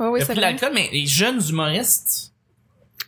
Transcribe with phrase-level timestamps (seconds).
[0.00, 2.32] Oui, oui, c'est l'alcool, mais les jeunes humoristes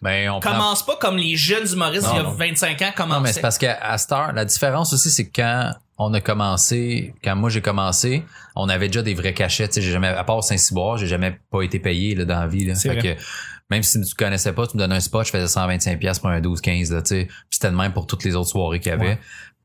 [0.03, 2.33] Ben, on prend- commencent pas comme les jeunes humoristes Non, il y a non.
[2.33, 3.33] 25 ans Non, mais commençaient.
[3.35, 7.15] c'est parce qu'à à cette heure, la différence aussi, c'est que quand on a commencé,
[7.25, 8.25] quand moi j'ai commencé,
[8.57, 9.69] on avait déjà des vrais cachets.
[9.69, 12.47] Tu sais, j'ai jamais, à part Saint-Cyboire, j'ai jamais pas été payé là, dans la
[12.47, 12.65] vie.
[12.67, 12.75] Là.
[12.75, 13.17] C'est Fait vrai.
[13.17, 13.23] que
[13.71, 16.29] même si tu connaissais pas, tu me donnais un spot, je faisais 125$ pièces pour
[16.31, 16.93] un 12-15.
[16.93, 17.25] là, tu sais.
[17.27, 19.07] Puis c'était de même pour toutes les autres soirées qu'il y avait.
[19.07, 19.19] Ouais.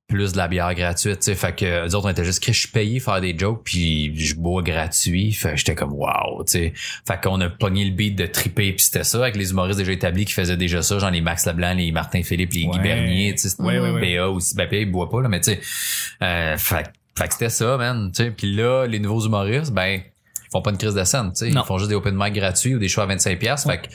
[0.07, 1.35] Plus de la bière gratuite, tu sais.
[1.35, 4.17] Fait que les autres, on était juste, Chris, je suis payé faire des jokes, puis
[4.17, 5.33] je bois gratuit.
[5.33, 6.73] Fait que j'étais comme, wow, tu sais.
[7.05, 9.91] Fait qu'on a pogné le beat de triper, puis c'était ça, avec les humoristes déjà
[9.91, 12.79] établis qui faisaient déjà ça, genre les Max Leblanc, les Martin Philippe, les Guy.
[12.79, 13.61] Bernier, tu sais.
[13.61, 14.15] Ouais, ouais, ouais.
[14.15, 14.55] PA aussi.
[14.55, 15.59] Ben, il boit pas, là, mais tu sais.
[16.21, 18.09] Euh, fait, fait que c'était ça, man.
[18.15, 18.31] Tu sais.
[18.31, 19.99] Puis là, les nouveaux humoristes, ben,
[20.47, 21.49] ils font pas une crise de scène, tu sais.
[21.49, 23.37] Ils font juste des open mic gratuits ou des shows à 25$.
[23.37, 23.69] piastres.
[23.69, 23.87] Fait que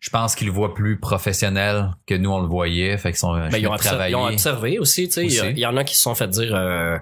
[0.00, 2.96] je pense qu'ils le voient plus professionnel que nous, on le voyait.
[2.98, 4.12] Fait qu'ils sont Ben, ils, ont observé, travaillés.
[4.12, 5.50] ils ont observé aussi, tu sais.
[5.52, 6.96] Il y en a qui se sont fait dire euh,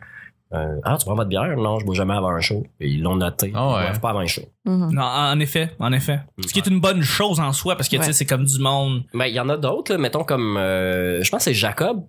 [0.55, 1.57] euh, Ah, tu prends pas de bière?
[1.57, 2.65] Non, je bois jamais avant un show.
[2.81, 3.53] Et ils l'ont noté.
[3.55, 3.75] Ah ouais.
[3.81, 4.43] Ils boivent pas avant un show.
[4.65, 4.93] Mhm.
[4.93, 6.21] Non, en effet, en effet.
[6.47, 8.13] Ce qui est une bonne chose en soi, parce que tu sais, Ouais.
[8.15, 9.03] c'est comme du monde.
[9.13, 12.05] Mais il y en a d'autres, là, mettons comme euh, je pense que c'est Jacob.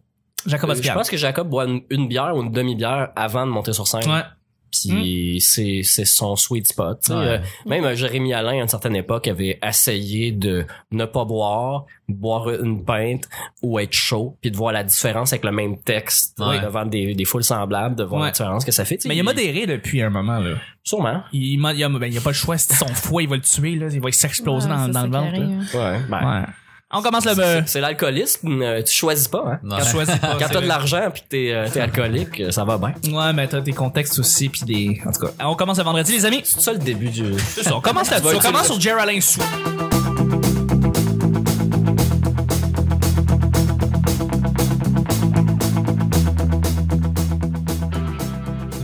[0.46, 3.52] Jacob Euh, je pense que Jacob boit une, une bière ou une demi-bière avant de
[3.52, 4.10] monter sur scène.
[4.10, 4.22] Ouais.
[4.72, 7.00] Puis c'est c'est son sweet spot.
[7.04, 7.18] tu sais.
[7.18, 7.26] Ouais.
[7.26, 11.86] Euh, même euh, Jérémy Alain à une certaine époque avait essayé de ne pas boire,
[12.10, 13.24] boire une pinte
[13.62, 16.60] ou être chaud, puis de voir la différence avec le même texte Ouais.
[16.60, 18.28] devant des, des foules semblables, de voir Ouais.
[18.28, 18.98] la différence que ça fait.
[18.98, 19.10] tu sais.
[19.10, 20.56] Mais il a modéré depuis un moment, là.
[20.84, 21.24] Sûrement.
[21.34, 22.58] Il, il, a, ben, il a pas le choix.
[22.58, 23.88] Si son foie, il va le tuer, là.
[23.92, 25.40] Il va s'exploser Ouais, dans, dans le ventre.
[25.40, 25.92] là.
[25.94, 26.00] Ouais.
[26.10, 26.46] Ben, Ouais.
[26.94, 27.34] On commence le.
[27.36, 29.44] c'est- C'est l'alcoolisme, euh, tu choisis pas.
[29.46, 29.60] Hein?
[29.62, 29.76] Non.
[29.78, 32.52] Quand tu choisis pas, Quand t'as de l'argent puis que t'es euh, t'es alcoolique, euh,
[32.52, 32.94] ça va bien.
[33.12, 35.02] Ouais, mais t'as des contextes aussi, puis des.
[35.06, 36.42] En tout cas, on commence le vendredi, les amis.
[36.46, 37.34] C'est ça le début du.
[37.40, 38.36] C'est ça, on commence là-dessus.
[38.38, 39.42] On commence sur Jerry Alain Sou.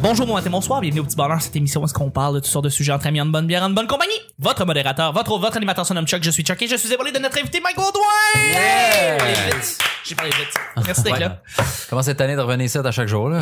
[0.03, 2.39] Bonjour, bon matin, bonsoir, bienvenue au Petit Bonheur, cette émission où est-ce qu'on parle de
[2.41, 4.11] toutes sortes de sujets entre amis, en bonne bière, en bonne compagnie.
[4.37, 7.13] Votre modérateur, votre, votre animateur, son nom Chuck, je suis Chuck et je suis épaulé
[7.13, 8.03] de notre invité Mike Baudouin!
[10.05, 10.49] J'ai parlé vite.
[10.85, 11.19] Merci d'être Ouais.
[11.19, 11.41] là.
[11.89, 13.41] Comment cette année de revenir ici à chaque jour, là?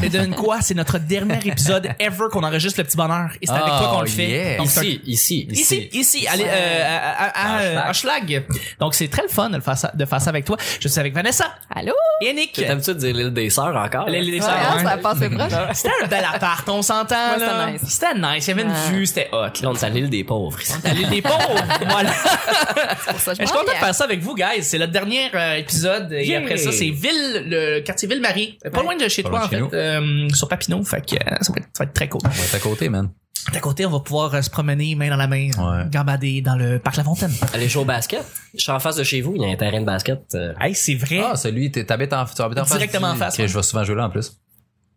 [0.00, 3.30] Mais devine quoi, c'est notre dernier épisode ever qu'on enregistre le Petit Bonheur.
[3.42, 4.28] Et c'est avec toi qu'on le fait.
[4.28, 4.56] yeah.
[4.58, 8.44] Donc, c'est un- Ici, ici, Ici, ici, allez, euh, à, à, à, à Schlag.
[8.78, 10.56] Donc, c'est très le fun de, le faire ça, de faire ça avec toi.
[10.80, 11.92] Je suis avec Vanessa Allô?
[12.20, 12.52] et Yannick.
[12.52, 14.08] T'as l'habitude de dire l'île des sœurs encore?
[14.08, 15.52] Les- les- Ouais, hein, ça a passé proche.
[15.72, 17.68] C'était un bel appart, on s'entend, là.
[17.68, 17.80] c'était nice.
[17.88, 18.46] C'était nice.
[18.46, 19.46] Il y avait une vue, c'était hot.
[19.62, 20.60] Là, on est à l'île des pauvres.
[20.60, 20.74] ici.
[20.84, 21.64] La l'île des pauvres.
[21.88, 22.10] voilà.
[23.08, 24.62] Pour ça, je Je suis content de faire ça avec vous, guys.
[24.62, 25.56] C'est le dernier euh,
[25.98, 26.12] épisode.
[26.12, 26.40] Et Yeah.
[26.40, 28.58] après ça, c'est Ville, le quartier Ville-Marie.
[28.62, 28.82] Pas Ouais.
[28.84, 30.82] loin de chez Pas toi, en chez fait, euh, sur Papineau.
[30.84, 32.20] Fait que euh, ça va, être, ça va être très cool.
[32.24, 33.10] On va être à côté, man.
[33.52, 35.84] D'à côté, on va pouvoir euh, se promener main dans la main, Ouais.
[35.90, 37.30] gambader dans le parc La Fontaine.
[37.54, 38.24] Aller jouer au basket.
[38.54, 40.20] Je suis en face de chez vous, il y a un terrain de basket.
[40.34, 41.20] euh, Hey, c'est vrai.
[41.22, 43.46] Ah, celui, t'es- t'habites en, tu habites en face Directement en face, ouais.
[43.46, 44.32] je vais souvent jouer là, en plus.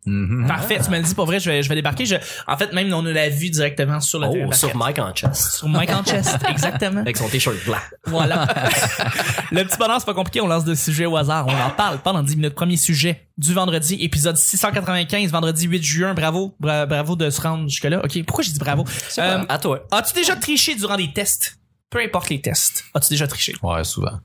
[0.05, 0.47] Mhm.
[0.47, 2.05] Parfait, tu me le dis, pas vrai, je vais, je vais débarquer.
[2.05, 2.15] Je,
[2.47, 5.57] en fait, même, on a la vue directement sur le Oh, sur Mike en chest.
[5.57, 7.01] Sur Mike en chest, exactement.
[7.01, 7.77] Avec son t-shirt blanc.
[8.05, 8.47] Voilà.
[9.51, 11.47] le petit bonheur, c'est pas compliqué, on lance des sujets au hasard.
[11.47, 12.55] On en parle pendant 10 minutes.
[12.55, 16.13] Premier sujet du vendredi, épisode 695, vendredi 8 juin.
[16.13, 18.01] Bravo, bra- bravo de se rendre jusque-là.
[18.03, 18.85] OK, pourquoi j'ai dit bravo?
[19.17, 19.85] Euh, à toi.
[19.91, 21.57] As-tu déjà triché durant des tests?
[21.89, 22.83] Peu importe les tests.
[22.93, 23.53] As-tu déjà triché?
[23.63, 24.19] Ouais, souvent.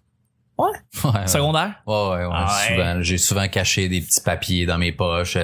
[0.57, 0.71] Ouais.
[1.05, 1.27] Ouais.
[1.27, 1.75] Secondaire?
[1.87, 2.69] Ouais, ouais, ouais, Ah ouais.
[2.77, 3.03] souvent.
[3.03, 5.37] J'ai souvent caché des petits papiers dans mes poches.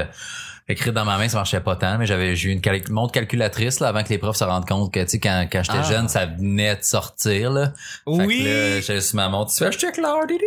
[0.71, 3.13] Écrire dans ma main, ça marchait pas tant, mais j'avais j'ai eu une cal- montre
[3.13, 5.79] calculatrice là avant que les profs se rendent compte que tu sais quand, quand j'étais
[5.81, 5.91] Ah.
[5.91, 7.73] jeune, ça venait de sortir là.
[8.07, 8.47] Oui.
[8.87, 10.39] j'avais sur ma montre, tu fais je check l'heure, tu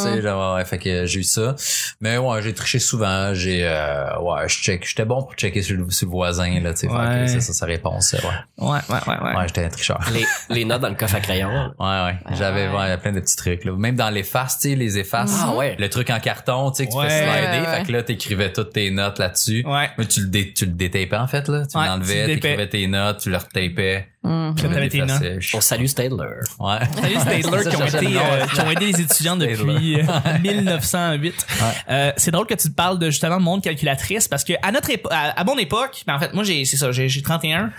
[0.00, 1.54] sais, genre, ouais, fait que j'ai eu ça.
[2.00, 5.76] Mais ouais, j'ai triché souvent, j'ai euh, ouais, je check, j'étais bon pour checker sur
[5.76, 7.24] le, sur le voisin là, tu sais, Ouais.
[7.24, 8.20] que ça, ça, sa réponse, ouais.
[8.58, 9.36] Ouais, ouais, ouais, ouais.
[9.36, 10.00] Ouais, j'étais un tricheur.
[10.12, 11.48] Les, les notes dans le coffre à crayon.
[11.78, 12.16] Ouais, ouais.
[12.36, 12.76] J'avais ouais.
[12.76, 13.64] ouais, plein de petits trucs.
[13.64, 13.72] Là.
[13.76, 15.34] Même dans l'efface, tu sais, les effaces.
[15.42, 15.74] Ah ouais.
[15.78, 17.60] Le truc en carton, tu sais, que tu fais slider.
[17.60, 17.78] Ouais, ouais.
[17.78, 19.63] Fait que là, t'écrivais toutes tes notes là-dessus.
[19.64, 19.90] Ouais.
[19.98, 21.66] Mais tu le, dé, tu le détapais en fait, là.
[21.66, 24.08] Tu Ouais, tu l'enlevais, le t'écrivais tes notes, tu le retapais.
[24.24, 24.54] Mhm.
[24.54, 25.38] Tes l'effaçais.
[25.54, 26.24] On salue Stadler.
[26.58, 26.78] Ouais.
[27.00, 30.02] Salut Stadler qui ont été euh, qui ont aidé les étudiants depuis euh,
[30.42, 31.46] 1908.
[31.90, 34.90] Euh, c'est drôle que tu parles de justement de monde calculatrice parce que à notre
[34.90, 37.70] époque à, à mon époque, ben en fait moi j'ai c'est ça, j'ai j'ai 31.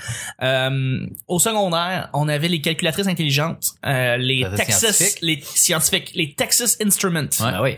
[0.44, 5.18] Euh, au secondaire, on avait les calculatrices intelligentes, euh, les Texas scientifique?
[5.22, 7.22] les scientifiques, les Texas Instruments.
[7.40, 7.52] Ouais.
[7.54, 7.76] Ah oui.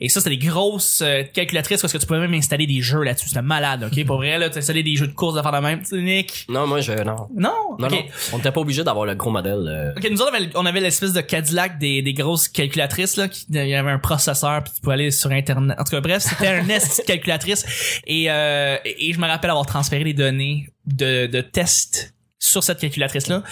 [0.00, 3.02] Et ça c'était des grosses euh, calculatrices parce que tu pouvais même installer des jeux
[3.02, 4.04] là-dessus, c'était malade, OK?
[4.06, 6.46] Pour vrai là, tu installais des jeux de course de faire de même, Nick?
[6.48, 7.28] Non, moi, je, non.
[7.34, 7.90] Non, Non, OK.
[7.92, 7.95] non.
[8.32, 9.66] On n'était pas obligé d'avoir le gros modèle.
[9.68, 9.92] euh.
[9.96, 13.28] Ok, nous autres, on avait, on avait l'espèce de Cadillac des, des grosses calculatrices, là,
[13.28, 15.76] qui, il y avait un processeur, puis tu pouvais aller sur Internet.
[15.78, 17.64] En tout cas, bref, c'était un nest de calculatrice.
[18.06, 22.78] Et, euh, et je me rappelle avoir transféré les données de, de tests sur cette
[22.78, 23.42] calculatrice-là.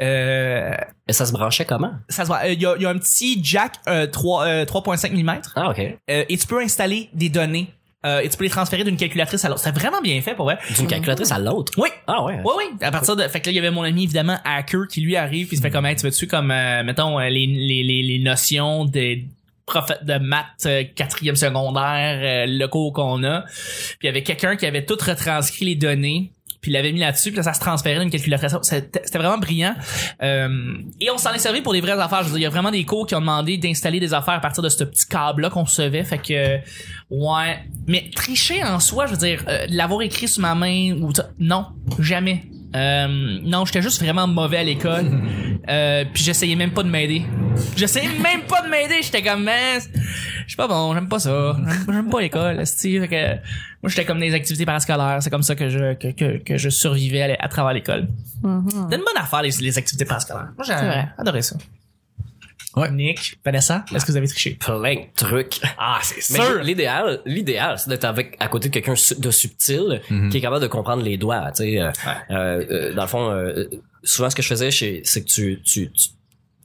[0.00, 0.74] Euh,
[1.08, 1.92] Et ça se branchait comment?
[2.08, 2.40] ça se voit.
[2.44, 5.40] euh, Il y, a, il y a un petit jack euh, 3, euh, 3.5 mm
[5.56, 5.78] Ah, OK.
[5.78, 7.72] euh, et tu peux installer des données
[8.04, 9.60] euh, et tu peux les transférer d'une calculatrice à l'autre.
[9.60, 10.58] C'était vraiment bien fait pour vrai.
[10.76, 11.72] D'une calculatrice à l'autre.
[11.76, 11.88] Oui.
[12.06, 12.40] Ah ouais.
[12.44, 12.64] Oui, oui.
[12.80, 15.16] À partir de, fait que là, il y avait mon ami, évidemment, hacker, qui lui
[15.16, 17.82] arrive, puis il se fait comme, Hey, tu veux-tu comme, euh, mettons, euh, les, les,
[17.82, 19.26] les, les notions des
[19.66, 23.42] prophètes de maths euh, quatrième secondaire, euh, le cours qu'on a.
[23.42, 26.32] Puis il y avait quelqu'un qui avait tout retranscrit les données
[26.62, 28.56] puis il l'avait mis là-dessus, puis là, ça se transférait d'une calculatrice.
[28.62, 29.74] C'était vraiment brillant.
[30.22, 32.22] Euh, et on s'en est servi pour des vraies affaires.
[32.22, 34.40] Je veux il y a vraiment des cours qui ont demandé d'installer des affaires à
[34.40, 36.04] partir de ce petit câble-là qu'on recevait.
[36.04, 36.58] Fait que,
[37.10, 37.58] ouais.
[37.88, 41.66] Mais tricher en soi, je veux dire, euh, l'avoir écrit sur ma main ou non,
[41.98, 42.44] jamais.
[42.74, 45.06] Euh, non, j'étais juste vraiment mauvais à l'école.
[45.68, 47.22] Euh, puis j'essayais même pas de m'aider.
[47.76, 48.96] J'essayais même pas de m'aider.
[49.00, 51.56] J'étais comme, mais je suis pas bon, j'aime pas ça.
[51.88, 52.66] J'aime- pas l'école.
[52.66, 53.34] Fait que
[53.80, 55.18] moi j'étais comme des activités parascolaires.
[55.22, 58.08] C'est comme ça que je que, que, que je survivais à, travers l'école.
[58.42, 60.48] C'est une bonne affaire les, les activités parascolaires.
[60.56, 60.74] Moi j'ai
[61.16, 61.54] adoré ça.
[62.76, 62.90] Ouais.
[62.90, 64.54] Nick, Vanessa, est-ce que vous avez triché?
[64.54, 65.60] Plein de trucs.
[65.78, 66.62] Ah, c'est sûr.
[66.62, 70.00] l'idéal, l'idéal, c'est d'être avec à côté de quelqu'un de subtil
[70.30, 71.50] qui est capable de comprendre les doigts.
[71.52, 71.90] Tu sais, euh,
[72.30, 73.64] euh, euh, dans le fond, euh,
[74.02, 76.08] souvent ce que je faisais, chez- c'est que tu, tu, tu,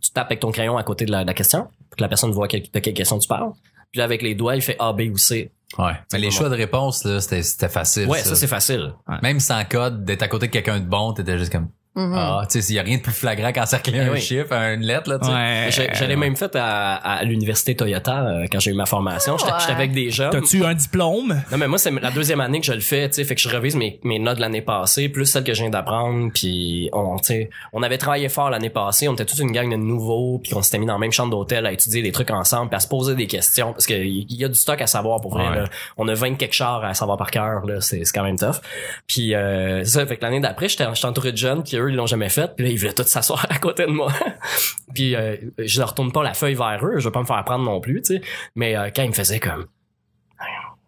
[0.01, 2.07] tu tapes avec ton crayon à côté de la, de la question, pour que la
[2.09, 3.51] personne voit quel- de quelle question tu parles.
[3.91, 5.51] Puis là, avec les doigts, il fait A, B ou C.
[5.77, 5.91] Ouais.
[6.13, 8.07] Mais les choix de réponse, là, c'était, c'était facile.
[8.07, 8.93] Ouais, ça, c'est facile.
[9.21, 12.13] Même sans code, d'être à côté de quelqu'un de bon, t'étais juste comme, Mhm.
[12.15, 14.21] ah, tu sais, s'il y a rien de plus flagrant qu'encercler Eh un oui.
[14.21, 15.33] chiffre, une lettre, là, tu sais.
[15.33, 15.67] Ouais.
[15.71, 19.37] J'ai- J'allais même fait à, à l'université Toyota euh, quand j'ai eu ma formation.
[19.37, 19.57] J'étais Ouais.
[19.59, 20.29] j'étais avec des jeunes.
[20.29, 21.41] T'as-tu un diplôme?
[21.51, 23.41] Non, mais moi, c'est la deuxième année que je le fais, tu sais, fait que
[23.41, 26.89] je revise mes, mes notes de l'année passée, plus celles que je viens d'apprendre, puis
[26.93, 29.75] on, tu sais, on avait travaillé fort l'année passée, on était toute une gang de
[29.75, 32.69] nouveaux, puis on s'était mis dans la même chambre d'hôtel à étudier des trucs ensemble,
[32.69, 35.31] puis à se poser des questions, parce qu'il y, a du stock à savoir pour
[35.33, 35.55] vrai, Ouais.
[35.55, 35.63] là.
[35.97, 38.61] On a 20 quelque chars à savoir par cœur, là, c'est c'est quand même tough.
[39.07, 41.95] Puis euh, ça, fait que l'année d'après, j'étais j'étais entouré de jeunes, qui eux, ils
[41.95, 44.11] l'ont jamais fait, puis là, ils voulaient tous s'asseoir à côté de moi.
[44.93, 47.43] puis euh, je leur tourne pas la feuille vers eux, je vais pas me faire
[47.43, 48.21] prendre non plus, tu sais.
[48.55, 49.65] Mais euh, quand ils me faisaient comme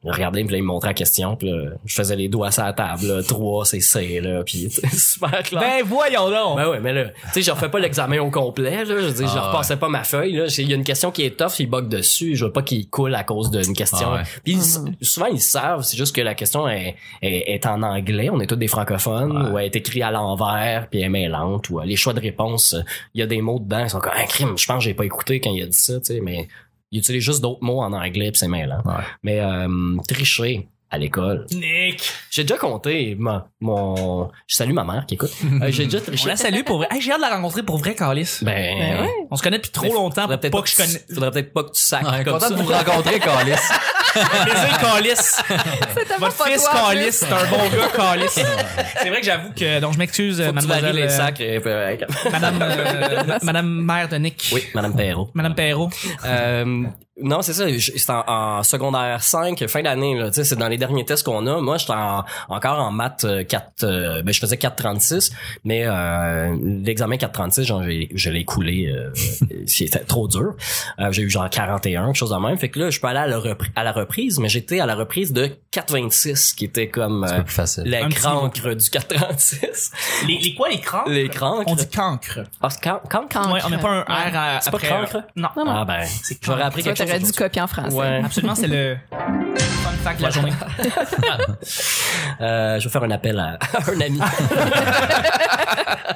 [0.04, 2.52] il regardait, puis là, il me montrait la question, puis là, je faisais les doigts
[2.52, 5.60] sur la table, là, 3, c'est C, là, puis super clair.
[5.62, 6.56] Ben voyons donc.
[6.58, 9.12] Ben ouais, mais là, tu sais, je refais pas l'examen au complet, là, je veux
[9.12, 11.38] dire, je Ah repassais pas ma feuille, là, il y a une question qui est
[11.38, 14.08] tough, il bug dessus, je veux pas qu'il coule à cause d'une question.
[14.12, 14.24] Ah ouais.
[14.44, 18.30] Puis ils- souvent, ils savent, c'est juste que la question est, est, est en anglais,
[18.32, 19.50] on est tous des francophones, Ouais.
[19.52, 22.22] ou elle est écrite à l'envers, puis elle est mêlante, ou euh, les choix de
[22.22, 22.82] réponse, euh,
[23.16, 24.94] il y a des mots dedans, ils sont comme, un crime, je pense que j'ai
[24.94, 26.48] pas écouté quand il a dit ça, tu sais, mais
[26.92, 28.82] il utilise juste d'autres mots en anglais, puis c'est mêlant.
[28.86, 29.04] Ouais.
[29.24, 31.46] Mais euh, tricher à l'école.
[31.52, 32.12] Nick.
[32.32, 35.32] J'ai déjà compté mon, mon je salue ma mère qui écoute.
[35.62, 36.88] Euh, j'ai déjà On la salue pour vrai.
[36.92, 38.40] Hey, j'ai hâte de la rencontrer pour vrai, Calis.
[38.42, 39.10] Ben, Ben ouais.
[39.30, 41.06] On se connaît depuis trop Mais longtemps faudrait peut-être pas pas que je tu- connaisse.
[41.14, 42.54] Faudrait peut-être pas que tu sacres Ouais, comme content ça.
[42.56, 43.20] de vous rencontrer,
[44.82, 45.14] Calis.
[45.16, 47.12] C'est tellement Votre pas fils plus.
[47.12, 48.30] c'est un bon gars, Calis.
[48.30, 51.18] C'est vrai que j'avoue que, donc je m'excuse, Faut que tu varies mademoiselle, les euh,
[51.18, 51.40] sacs.
[51.42, 51.96] et euh,
[52.32, 54.50] madame, euh, madame mère de Nick.
[54.52, 55.30] Oui, Madame Perrault.
[55.34, 55.90] Madame Perrault.
[56.26, 56.84] Euh,
[57.22, 57.66] non, c'est ça.
[57.80, 60.18] C'est en, en secondaire 5, fin d'année.
[60.18, 61.60] là, tu sais, C'est dans les derniers tests qu'on a.
[61.62, 63.84] Moi, j'étais en- encore en maths euh, 4...
[63.84, 65.32] euh, ben, je faisais 4.36,
[65.64, 68.88] mais euh, l'examen 4.36, genre, j'ai- je l'ai coulé.
[68.88, 69.12] Euh,
[69.66, 70.54] C'était trop dur.
[71.00, 72.58] Euh, j'ai eu genre 41, quelque chose de même.
[72.58, 74.86] Fait que là, je peux aller à la, repri- à la reprise, mais j'étais à
[74.86, 77.42] la reprise de 4.26, qui était comme euh,
[77.84, 79.92] petit l'écrancre du 4.36.
[80.28, 81.04] Les, les quoi, les crans?
[81.08, 81.64] L'écrancre.
[81.72, 82.40] On dit cancre.
[82.62, 83.28] Ah, c'est can- cancre?
[83.30, 83.54] Cancre.
[83.54, 85.18] Ouais, on met pas un R à, C'est pas cancre?
[85.36, 85.50] Non.
[85.56, 85.72] Non, non.
[85.76, 86.02] Ah ben,
[86.42, 87.09] j'aurais appris quelque chose.
[87.10, 87.96] T'aurais dû copier en français.
[87.96, 88.22] Ouais.
[88.26, 90.52] Absolument, c'est le fun fact de la journée.
[92.42, 94.20] Euh, je vais faire un appel à, à un ami.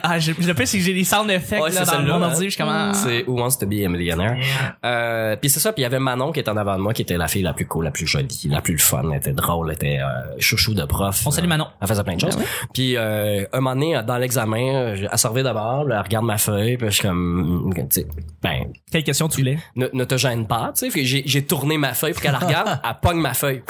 [0.04, 2.18] Ah, je, le pire, c'est que j'ai des sound effects Ouais, là, c'est dans celle-là,
[2.18, 2.34] mon hein.
[2.36, 2.92] Je suis comme, ah.
[2.94, 4.38] C'est Who Wants to be a Millionaire.
[4.86, 6.94] Euh, puis c'est ça, puis il y avait Manon qui était en avant de moi,
[6.94, 9.34] qui était la fille la plus cool, la plus jolie, la plus fun, elle était
[9.34, 11.24] drôle, elle était euh, chouchou de prof.
[11.26, 11.68] On salue Manon.
[11.82, 12.38] Elle faisait plein de choses.
[12.74, 16.88] Puis euh, un moment donné, dans l'examen, elle servait d'abord, elle regarde ma feuille, puis
[16.88, 18.08] je suis comme, tu sais,
[18.42, 19.58] ben, Quelle question tu voulais?
[19.76, 20.92] ne, ne te gêne pas, tu sais.
[20.92, 23.64] Fait que J'ai, tourné ma feuille pour qu'elle la regarde, elle pogne ma feuille.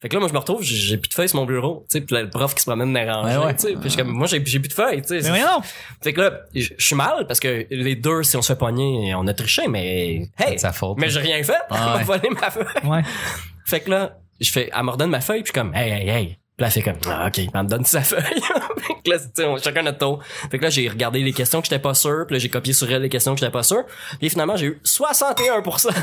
[0.00, 1.98] Fait que là, moi, je me retrouve, j'ai, plus de feuilles sur mon bureau, tu
[1.98, 3.54] sais, puis là, le prof qui se promène rangées, Ouais, ouais.
[3.54, 3.72] tu sais.
[3.72, 5.20] Puis je suis comme, moi, j'ai, plus de feuilles, tu sais.
[5.22, 5.62] Mais voyons.
[6.02, 9.14] Fait que là, je suis mal parce que les deux, si on se fait pogner,
[9.14, 10.98] on a triché, mais hey, de sa faute.
[10.98, 11.54] mais j'ai rien fait.
[11.70, 12.02] Ah ouais.
[12.04, 12.66] volé ma feuille.
[12.84, 13.02] Ouais.
[13.64, 15.90] Fait que là, je fais, elle me redonne ma feuille, puis je suis comme, hey,
[15.90, 16.38] hey, hey.
[16.56, 18.22] Puis là, elle fait comme, ah, ok, elle me donne sa feuille.
[18.22, 20.20] fait que là, tu sais, on- chacun notre tour.
[20.50, 22.72] Fait que là, j'ai regardé les questions que j'étais pas sûr, puis là, j'ai copié
[22.72, 23.84] sur elle les questions que j'étais pas sûr.
[24.18, 25.88] Puis finalement, j'ai eu 61%.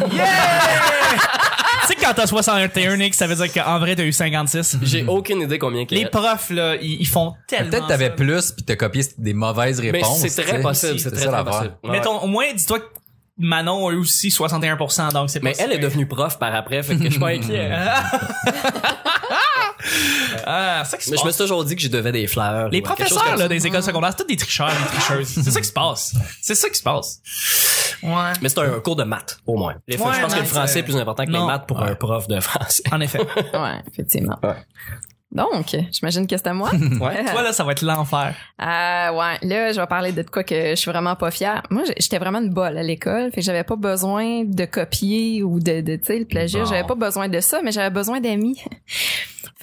[1.81, 4.77] Tu sais, que quand t'as 61 Nick, ça veut dire qu'en vrai, t'as eu 56.
[4.83, 6.09] j'ai aucune idée combien qu'il y Les a.
[6.09, 7.71] profs, là, ils, ils font tellement.
[7.71, 8.11] Peut-être t'avais ça.
[8.11, 10.25] plus puis t'as copié des mauvaises Mais réponses.
[10.25, 11.73] c'est très possible, c'est très, possible.
[11.83, 11.91] Ouais.
[11.91, 12.85] Mettons, au moins, dis-toi que
[13.37, 16.95] Manon a eu aussi 61%, donc c'est Mais elle est devenue prof par après, fait
[16.95, 17.69] que je suis pas inquiet.
[20.45, 21.35] Ah, c'est ça qui se Mais je me passe.
[21.35, 22.69] suis toujours dit que je devais des fleurs.
[22.69, 23.47] Les ou quelque chose professeurs comme là, ça.
[23.49, 25.27] des écoles secondaires, c'est tous des tricheurs, des tricheuses.
[25.27, 26.15] c'est ça qui se passe.
[26.41, 27.21] C'est ça qui se passe.
[28.03, 28.33] Ouais.
[28.41, 29.75] Mais c'est un cours de maths, au moins.
[29.87, 31.41] Les fois, Ouais, je pense que le français est euh, plus important que non.
[31.41, 32.83] les maths pour un prof de français.
[32.91, 33.19] En effet.
[33.53, 34.37] Ouais, effectivement.
[34.43, 34.55] Ouais.
[35.31, 36.69] Donc, j'imagine que c'est à moi.
[36.71, 37.25] Ouais.
[37.31, 38.35] Toi, là, ça va être l'enfer.
[38.61, 41.63] Euh, ouais, là, je vais parler de quoi que je suis vraiment pas fière.
[41.71, 45.59] Moi, j'étais vraiment une bolle à l'école, fait que j'avais pas besoin de copier ou
[45.59, 46.65] de, de tu sais, le plagiat, Bon.
[46.69, 48.61] j'avais pas besoin de ça, mais j'avais besoin d'amis.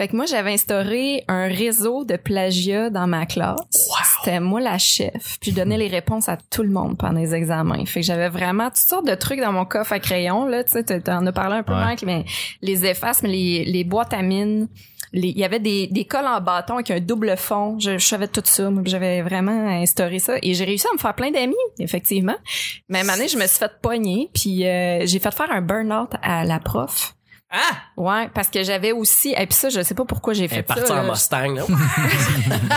[0.01, 3.59] Fait que moi, j'avais instauré un réseau de plagiat dans ma classe.
[3.71, 7.35] C'était moi la chef, puis je donnais les réponses à tout le monde pendant les
[7.35, 7.85] examens.
[7.85, 10.73] Fait que j'avais vraiment toutes sortes de trucs dans mon coffre à crayon, là, tu
[10.73, 11.81] sais, t'en- as parlé un peu, Ouais.
[11.85, 12.25] Mike, mais
[12.63, 14.69] les effaces, mais les, les boîtes à mine,
[15.13, 17.79] les- il y avait des, des cols en bâton avec un double fond.
[17.79, 18.71] Je, je savais tout ça.
[18.85, 20.35] J'avais vraiment instauré ça.
[20.43, 22.37] Et j'ai réussi à me faire plein d'amis, effectivement.
[22.89, 24.31] Mais à un moment donné, je me suis fait pogner.
[24.33, 27.15] Puis euh, j'ai fait faire un burn-out à la prof.
[27.53, 27.59] Ah!
[27.97, 29.35] Ouais, parce que j'avais aussi...
[29.37, 30.95] Et puis ça, je sais pas pourquoi j'ai Elle est fait partie ça.
[30.95, 31.11] en là.
[31.11, 31.63] Mustang, là.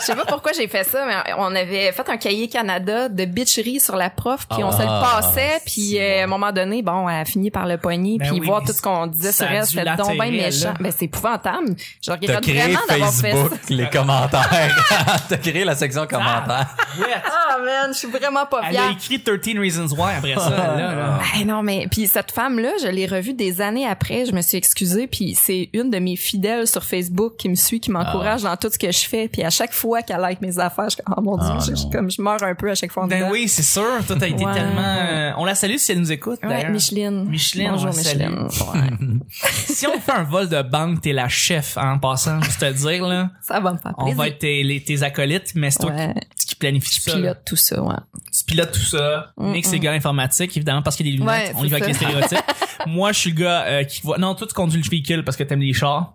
[0.00, 3.24] Je sais pas pourquoi j'ai fait ça, mais on avait fait un cahier Canada de
[3.24, 6.52] bitcherie sur la prof, puis on se le Ah, passait, puis euh, à un moment
[6.52, 8.82] donné, bon, elle a fini par le poigner, Ben puis oui, voir mais tout ce
[8.82, 10.68] qu'on disait ça sur elle, c'était donc bien méchant.
[10.68, 10.74] là.
[10.80, 11.74] Ben c'est épouvantable.
[12.04, 13.36] Je regrette vraiment d'avoir fait ça.
[13.38, 14.84] Facebook, les commentaires.
[15.28, 16.66] T'as créé la section commentaires.
[17.00, 20.50] Ah man, je suis vraiment pas Elle a écrit 13 Reasons Why après ça.
[20.50, 21.18] là, là.
[21.34, 24.26] Ben non, mais puis cette femme-là, je l'ai revue des années après.
[24.26, 27.80] Je me suis excusée, puis c'est une de mes fidèles sur Facebook qui me suit,
[27.80, 29.28] qui m'encourage dans tout ce que je fais.
[29.28, 31.84] Puis à chaque fois qu'elle like mes affaires, je oh mon dieu, Ah, je, je-
[31.84, 31.90] non.
[31.90, 33.04] comme je meurs un peu à chaque fois.
[33.04, 33.30] en Ben dedans.
[33.32, 33.82] oui, c'est sûr.
[34.06, 34.52] Toi, t'as été Ouais.
[34.52, 34.82] tellement...
[34.84, 36.68] euh, on la salue si elle nous écoute, Ouais.
[36.68, 37.24] Micheline.
[37.28, 37.96] Micheline, Bonjour on.
[37.96, 38.38] Micheline.
[38.42, 39.20] Ouais.
[39.66, 43.06] si on fait un vol de banque, t'es la chef en passant, juste te dire,
[43.06, 43.30] là.
[43.40, 44.18] Ça va me faire On plaisir.
[44.18, 46.14] va être tes, les- tes acolytes, mais c'est toi Ouais.
[46.46, 47.12] qui, qui planifie ça.
[47.12, 47.16] là.
[47.18, 47.94] pilote tout ça, ouais.
[48.36, 49.32] Tu pilotes tout ça.
[49.36, 49.78] Mm, Nick, c'est mm.
[49.78, 51.54] le gars informatique, évidemment, parce qu'il y a des lunettes.
[51.54, 52.10] Ouais, on y va c'est avec les ça.
[52.10, 52.56] stéréotypes.
[52.86, 54.18] moi, je suis le gars euh, qui voit...
[54.18, 56.14] Non, toi, tu conduis le véhicule parce que t'aimes les chars.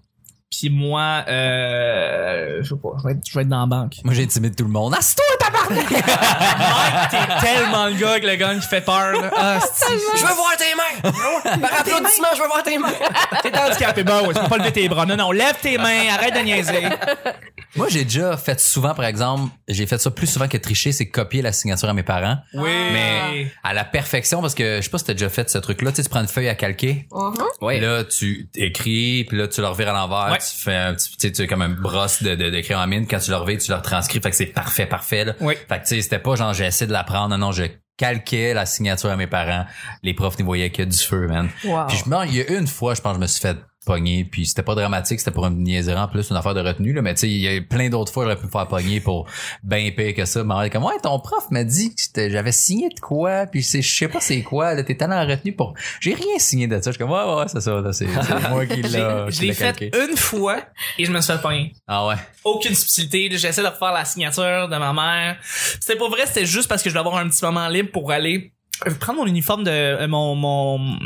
[0.50, 3.96] Puis moi, euh, je sais pas, je vais être, je vais être dans la banque.
[4.06, 4.94] Moi, j'intimide tout le monde.
[4.96, 5.92] Ah, c'est toi, tabarnak!
[5.92, 9.12] Mike, t'es tellement le gars avec le gun qui fait peur.
[9.12, 9.30] là.
[9.36, 11.12] Ah, c'est- Je veux voir tes mains!
[11.62, 12.94] Par applaudissement, je veux voir tes mains!
[13.44, 14.04] t'es handicapé.
[14.06, 15.06] Bon, ouais, tu peux pas lever tes bras.
[15.06, 16.88] Non, non, lève tes mains, arrête de niaiser.
[17.76, 21.10] Moi, j'ai déjà fait souvent, par exemple, j'ai fait ça plus souvent que tricher, c'est
[21.10, 22.38] copier la signature à mes parents.
[22.54, 22.72] Oui.
[22.94, 25.92] Mais à la perfection, parce que je sais pas si t'as déjà fait ce truc-là,
[25.92, 27.08] tu sais, tu prends une feuille à calquer,
[27.62, 27.80] Ouais.
[27.82, 30.32] Là, tu écris, puis là, tu le revires à l'envers.
[30.32, 30.37] Ouais.
[30.40, 32.80] Tu fais un petit, tu sais, tu as comme un brosse de, de, de crayon
[32.80, 33.08] à mine.
[33.08, 34.20] Quand tu le revires, tu le retranscris.
[34.22, 35.34] Fait que c'est parfait, parfait, là.
[35.40, 35.56] Oui.
[35.68, 37.30] Fait que, tu sais, c'était pas genre, j'ai essayé de l'apprendre.
[37.30, 37.64] Non, non, je
[37.98, 39.66] calquais la signature à mes parents.
[40.04, 41.50] Les profs n'y voyaient que du feu, man.
[41.64, 41.88] Wow.
[41.88, 44.26] Puis je me, il y a une fois, je pense, je me suis fait pogner,
[44.26, 47.02] puis c'était pas dramatique, c'était pour une niaiserie en plus, une affaire de retenue, là,
[47.02, 49.26] mais tu sais, il y a plein d'autres fois, j'aurais pu me faire pogner pour
[49.64, 50.44] ben pire que ça.
[50.44, 53.96] Mais comme, ouais, ton prof m'a dit que j'avais signé de quoi, puis c'est, je
[53.96, 56.92] sais pas c'est quoi, là, t'es allé en retenue pour, j'ai rien signé de ça.
[56.92, 58.08] Je suis comme, ouais, ouais, c'est ça, là, c'est,
[58.50, 60.60] moi qui l'a, Je l'ai l'a fait une fois
[60.98, 61.74] et je me suis fait pogner.
[61.88, 62.16] Ah ouais.
[62.44, 63.30] Aucune subtilité.
[63.38, 65.38] J'essaie de refaire la signature de ma mère.
[65.80, 68.12] C'était pas vrai, c'était juste parce que je voulais avoir un petit moment libre pour
[68.12, 68.52] aller
[69.00, 71.00] prendre mon uniforme de euh, mon mon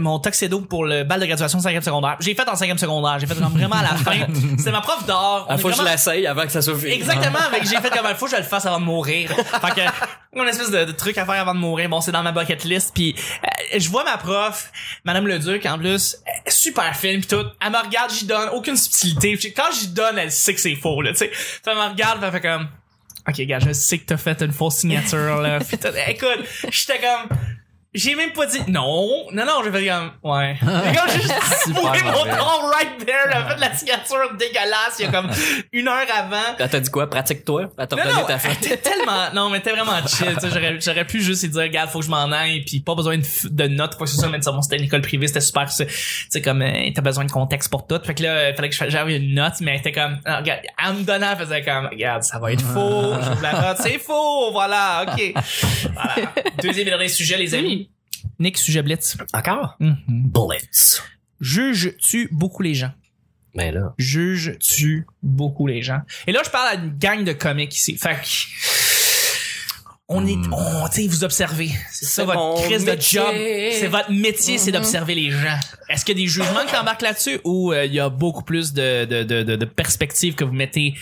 [0.00, 2.16] mon tuxedo pour le bal de graduation 5e secondaire.
[2.20, 3.18] J'ai fait en 5e secondaire.
[3.20, 4.26] J'ai fait comme vraiment à la fin.
[4.58, 5.46] C'était ma prof d'or.
[5.48, 6.92] On Il faut que je l'essaye avant que ça soit fini.
[6.92, 9.30] Exactement, avec j'ai fait comme il faut que je le fasse avant de mourir.
[9.30, 11.88] Fait que une espèce de, de truc à faire avant de mourir.
[11.88, 13.14] Bon, c'est dans ma bucket list puis
[13.44, 14.70] euh, je vois ma prof,
[15.04, 17.44] madame Leduc en plus, euh, super fine pis tout.
[17.64, 19.36] Elle me regarde, j'y donne aucune subtilité.
[19.36, 21.30] Puis quand j'y donne, elle sait que c'est faux là, tu sais.
[21.66, 22.68] Elle me regarde, elle fait comme
[23.28, 25.58] OK, gars, je sais que t'as fait une fausse signature là.
[25.58, 27.36] Tout- écoute, j'étais comme
[27.96, 30.56] j'ai même pas dit non, non, non, j'ai fait comme ouais.
[30.60, 31.34] J'ai comme juste
[31.68, 35.30] mon nom right there, j'ai fait la signature dégueulasse il y a comme
[35.72, 36.36] une heure avant.
[36.58, 37.08] Elle t'a dit quoi?
[37.10, 37.70] Pratique-toi.
[37.78, 38.64] Elle t'a non, ta elle fête.
[38.66, 42.04] était tellement, non, mais t'es vraiment chill, j'aurais, j'aurais pu juste dire, regarde, faut que
[42.04, 44.52] je m'en aille, puis pas besoin de, de notes, quoi que ce soit, mais ça,
[44.52, 47.32] bon, c'était une école privée, c'était super, c'est- tu sais, comme, euh, t'as besoin de
[47.32, 49.72] contexte pour tout, fait que là, il fallait que je fasse- j'avais une note, mais
[49.72, 52.62] elle était comme, ah, regarde, en me donnant, elle faisait comme, regarde, ça va être
[52.62, 55.32] faux, j'ouvre la note, c'est faux, voilà, ok.
[55.94, 56.28] Voilà.
[56.62, 57.85] Deuxième et dernier sujet, les amis.
[58.38, 59.16] Nick, sujet blitz.
[59.32, 59.76] Encore?
[59.80, 59.96] Mhm.
[60.08, 61.00] Bullets.
[61.40, 62.92] Juges-tu beaucoup les gens?
[63.54, 63.94] Ben là.
[63.96, 66.00] juges-tu beaucoup les gens?
[66.26, 67.96] Et là, je parle à une gang de comiques ici.
[67.96, 68.26] Fait que,
[70.08, 70.52] on est, Hmm.
[70.54, 71.70] on, tu sais, vous observez.
[71.90, 73.26] C'est ça votre crise de job.
[73.72, 74.76] C'est votre métier, c'est Mhm.
[74.78, 75.58] d'observer les gens.
[75.88, 78.44] Est-ce qu'il y a des jugements qui embarquent là-dessus ou euh, il y a beaucoup
[78.44, 80.94] plus de, de, de, de, de perspectives que vous mettez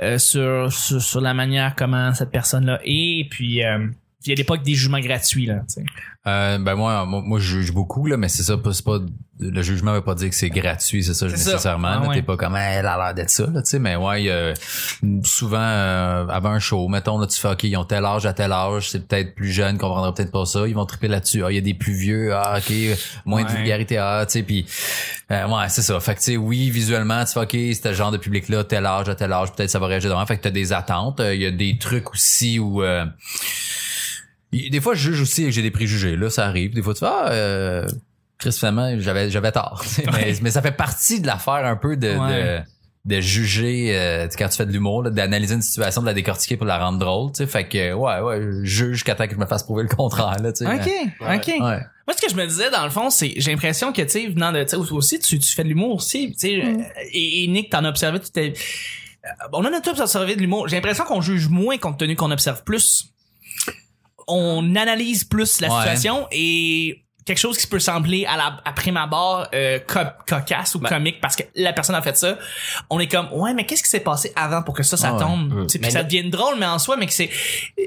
[0.00, 3.20] euh, sur, sur, sur la manière comment cette personne-là est?
[3.20, 3.88] Et puis, euh,
[4.24, 5.84] il y a des pas que des jugements gratuits, là, tu sais.
[6.24, 8.98] Euh, ben moi, moi, moi, je juge beaucoup là, mais c'est ça, pas- c'est pas
[9.40, 11.88] le jugement veut pas dire que c'est gratuit, c'est ça nécessairement.
[12.04, 12.14] Ah ouais.
[12.14, 14.30] T'es pas comme elle a l'air d'être ça, là, tu sais, mais ouais, il y
[14.30, 14.52] a-
[15.24, 18.32] souvent euh, avant un show, mettons là, tu fais ok, ils ont tel âge à
[18.32, 21.42] tel âge, c'est peut-être plus jeune, comprendra peut-être pas ça, ils vont triper là-dessus.
[21.44, 22.72] Ah, il y a des plus vieux, ah ok,
[23.24, 24.64] moins de vulgarité, ah, tu sais, puis
[25.32, 25.98] euh, ouais, c'est ça.
[25.98, 28.62] Fait que tu sais, oui, visuellement, tu fais ok, c'est ce genre de public là,
[28.62, 30.26] tel âge à tel âge, peut-être ça va réagir de même.
[30.26, 33.04] Fait que t'as des attentes, Euh, il y a des trucs aussi où euh,
[34.52, 36.16] Des fois, je juge aussi et j'ai des préjugés.
[36.16, 36.74] Là, ça arrive.
[36.74, 37.86] Des fois, tu fais, ah, euh,
[38.38, 39.82] Chris, finalement, j'avais, j'avais tort.
[40.12, 42.62] mais, mais ça fait partie de l'affaire un peu de, Ouais.
[43.06, 46.02] de, de juger, euh, tu sais, quand tu fais de l'humour, là, d'analyser une situation,
[46.02, 47.46] de la décortiquer pour la rendre drôle, tu sais.
[47.46, 50.38] Fait que, ouais, ouais, je juge jusqu'à temps que je me fasse prouver le contraire,
[50.42, 50.70] là, tu sais.
[50.72, 50.90] Ok,
[51.20, 51.46] ok.
[51.48, 51.80] Ouais.
[52.06, 54.26] Moi, ce que je me disais, dans le fond, c'est, j'ai l'impression que, tu sais,
[54.28, 56.82] venant de, tu sais, aussi, tu, tu fais de l'humour aussi, tu sais, euh,
[57.12, 58.52] et, et Nick, t'en as observé, tu t'es,
[59.24, 60.66] euh, on en a tous observé de l'humour.
[60.68, 63.11] J'ai l'impression qu'on juge moins compte tenu qu'on observe plus.
[64.28, 65.80] On analyse plus la Ouais.
[65.82, 70.74] situation et quelque chose qui peut sembler à la à prime abord euh, co- cocasse
[70.74, 72.36] ou Ben- comique parce que la personne a fait ça
[72.90, 75.12] on est comme ouais mais qu'est-ce qui s'est passé avant pour que ça ça Ah
[75.14, 75.20] ouais.
[75.20, 75.68] tombe?
[75.70, 77.30] Sais, puis ça devienne drôle mais en soi mais que c'est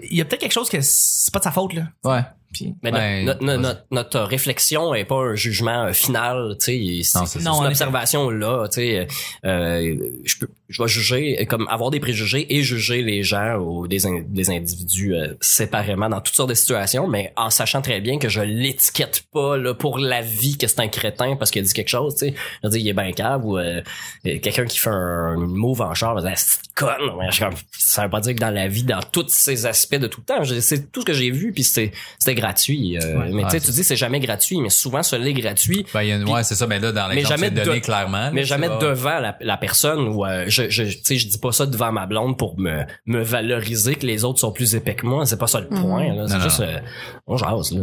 [0.10, 2.22] il y a peut-être quelque chose que c'est pas de sa faute là Ouais.
[2.56, 7.04] Puis Mais Ben, notre, notre, notre, notre réflexion est pas un jugement final, tu sais,
[7.04, 9.08] c'est c'est c'est une observation là, tu sais,
[9.46, 13.88] euh, je peux, je vais juger, comme avoir des préjugés et juger les gens ou
[13.88, 18.02] des, in- des individus euh, séparément dans toutes sortes de situations, mais en sachant très
[18.02, 21.62] bien que je l'étiquette pas là pour la vie que c'est un crétin parce qu'il
[21.62, 22.34] a dit quelque chose, tu sais,
[22.64, 23.82] je veux dire il est ben cave ou euh,
[24.24, 28.04] quelqu'un qui fait un move en char, ben, c'est conne, mais je suis comme, ça
[28.04, 30.44] veut pas dire que dans la vie, dans tous ces aspects de tout le temps,
[30.44, 33.60] je- c'est tout ce que j'ai vu puis c'était c'était gratuit, euh, mais tu sais
[33.60, 35.86] tu dis c'est jamais gratuit, mais souvent ça l'est gratuit.
[35.94, 37.80] Ben, il y a une, Puis- ouais, c'est ça, mais là, dans que jamais donné
[37.80, 38.30] de- clairement.
[38.34, 41.52] mais jamais devant la, la personne ou euh, je je tu sais je dis pas
[41.52, 45.06] ça devant ma blonde pour me me valoriser que les autres sont plus épais que
[45.06, 46.80] moi c'est pas ça le point là c'est juste euh,
[47.28, 47.82] on jase là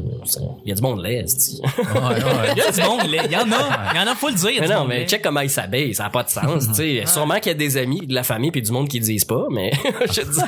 [0.64, 1.60] il y a du monde laid esti.
[1.62, 2.52] Ouais, ouais.
[2.52, 3.22] il y a du monde laid.
[3.26, 5.22] il y en a il y en a faut le dire mais non mais check
[5.22, 7.76] comment ils s'habillent ça a pas de sens tu sais sûrement qu'il y a des
[7.76, 9.72] amis de la famille puis du monde qui disent pas mais
[10.10, 10.40] je te dis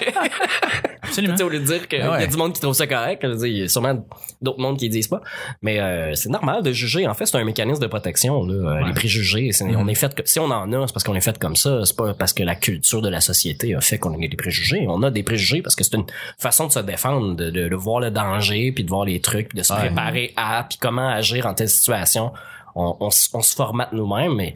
[1.03, 2.21] absolument tu sais, au lieu de dire qu'il ouais.
[2.21, 4.04] y a du monde qui trouve ça correct, je veux dire, il y a sûrement
[4.43, 5.21] d'autres mondes qui disent pas.
[5.63, 7.07] Mais euh, c'est normal de juger.
[7.07, 8.45] En fait, c'est un mécanisme de protection.
[8.45, 8.55] Là.
[8.55, 8.89] Euh, Ouais.
[8.89, 9.77] Les préjugés, Mhm.
[9.77, 10.21] on est fait.
[10.27, 11.85] Si on en a, c'est parce qu'on est fait comme ça.
[11.85, 14.87] C'est pas parce que la culture de la société a fait qu'on a des préjugés.
[14.89, 16.07] On a des préjugés parce que c'est une
[16.39, 19.49] façon de se défendre, de, de, de voir le danger, puis de voir les trucs,
[19.51, 19.79] puis de se Ouais.
[19.87, 22.33] préparer à, puis comment agir en telle situation.
[22.75, 24.55] On, on, s- on se formate nous-mêmes, mais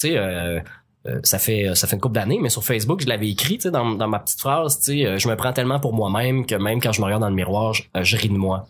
[0.00, 0.16] tu sais.
[0.16, 0.60] Euh,
[1.06, 3.62] euh, ça fait ça fait une couple d'années mais sur Facebook je l'avais écrit tu
[3.62, 6.44] sais dans, dans ma petite phrase tu sais euh, je me prends tellement pour moi-même
[6.44, 8.66] que même quand je me regarde dans le miroir je, je ris de moi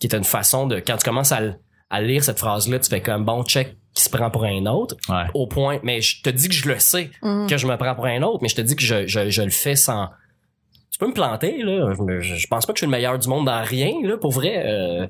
[0.00, 3.00] qui était une façon de quand tu commences à, lire cette phrase là tu fais
[3.00, 5.24] comme bon check qui se prend pour un autre Ouais.
[5.34, 7.46] au point mais je te dis que je le sais Mhm.
[7.48, 9.42] que je me prends pour un autre mais je te dis que je, je, je
[9.42, 10.08] le fais sans
[10.90, 13.46] tu peux me planter là je, pense pas que je suis le meilleur du monde
[13.46, 15.06] dans rien là pour vrai euh,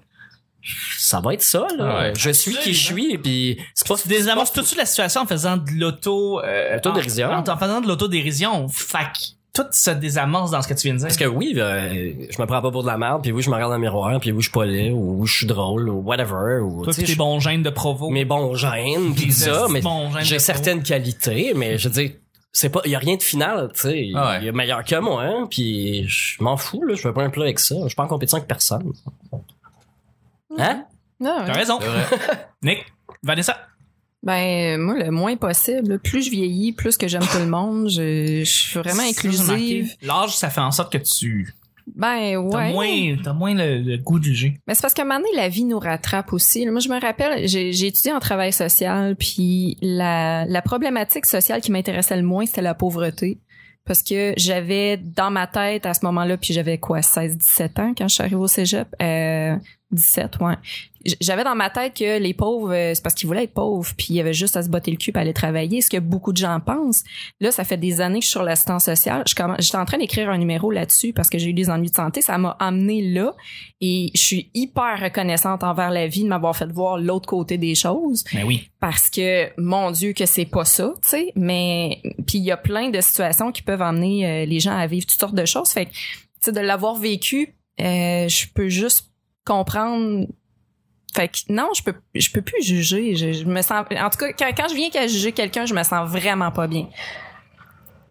[0.98, 2.12] ça va être ça là Ouais.
[2.16, 4.86] je suis qui je suis et puis c'est pas tu désamorces tout de suite la
[4.86, 7.28] situation en faisant de l'auto euh, Autodérision.
[7.30, 10.94] en, en faisant de l'autodérision fait que tout se désamorce dans ce que tu viens
[10.94, 13.32] de dire Parce que oui, euh, je me prends pas pour de la merde, puis
[13.32, 15.34] oui, je me regarde dans le miroir, puis oui, je suis pas laid, ou je
[15.38, 19.14] suis drôle, ou whatever, ou toi pis tes bons gènes de provo mes bons gènes,
[19.14, 19.82] puis Des ça, mais
[20.22, 22.12] j'ai certaines qualités, mais je veux dire,
[22.52, 24.44] c'est pas, y a rien de final, tu sais, il Ah ouais.
[24.44, 27.30] y a meilleur que moi, hein, puis je m'en fous, là, je fais pas un
[27.30, 28.92] plat avec ça, je suis pas en compétition avec personne.
[30.58, 30.84] Hein?
[31.24, 31.46] Ah, ouais.
[31.46, 31.78] t'as raison.
[32.62, 32.86] Nick
[33.22, 33.56] Vanessa
[34.22, 35.98] Ben moi le moins possible.
[36.00, 37.88] Plus je vieillis, plus que j'aime tout le monde.
[37.88, 39.94] Je, je suis vraiment inclusive.
[40.02, 41.54] l'âge ça fait en sorte que tu
[41.94, 42.72] Ben t'as ouais.
[42.72, 45.30] moins t'as moins le, le goût de juger Mais c'est parce qu'à un moment donné,
[45.36, 46.66] la vie nous rattrape aussi.
[46.66, 51.60] Moi, je me rappelle, j'ai j'ai étudié en travail social, puis la, la problématique sociale
[51.60, 53.38] qui m'intéressait le moins, c'était la pauvreté.
[53.84, 58.06] Parce que j'avais dans ma tête à ce moment-là, puis j'avais quoi, 16-17 ans quand
[58.06, 58.86] je suis arrivée au cégep?
[59.00, 59.56] Euh,
[59.90, 60.54] 17, ouais.
[61.22, 64.08] J'avais dans ma tête que les pauvres, euh, c'est parce qu'ils voulaient être pauvres, puis
[64.10, 66.32] il y avait juste à se botter le cul pour aller travailler, ce que beaucoup
[66.32, 67.04] de gens pensent.
[67.40, 69.22] Là, ça fait des années que je suis sur l'assistance sociale.
[69.26, 71.88] Je commence- J'étais en train d'écrire un numéro là-dessus parce que j'ai eu des ennuis
[71.88, 72.20] de santé.
[72.20, 73.34] Ça m'a amené là
[73.80, 77.74] et je suis hyper reconnaissante envers la vie de m'avoir fait voir l'autre côté des
[77.76, 81.32] choses mais oui parce que mon Dieu que c'est pas ça, tu sais.
[81.36, 84.86] Mais puis il y a plein de situations qui peuvent amener euh, les gens à
[84.86, 85.70] vivre toutes sortes de choses.
[85.70, 85.96] Fait que tu
[86.42, 89.06] sais de l'avoir vécu, euh, je peux juste
[89.48, 90.26] comprendre.
[91.16, 93.16] Fait que non, je peux je peux plus juger.
[93.16, 95.74] Je, je me sens en tout cas quand, quand je viens qu'à juger quelqu'un, je
[95.74, 96.86] me sens vraiment pas bien.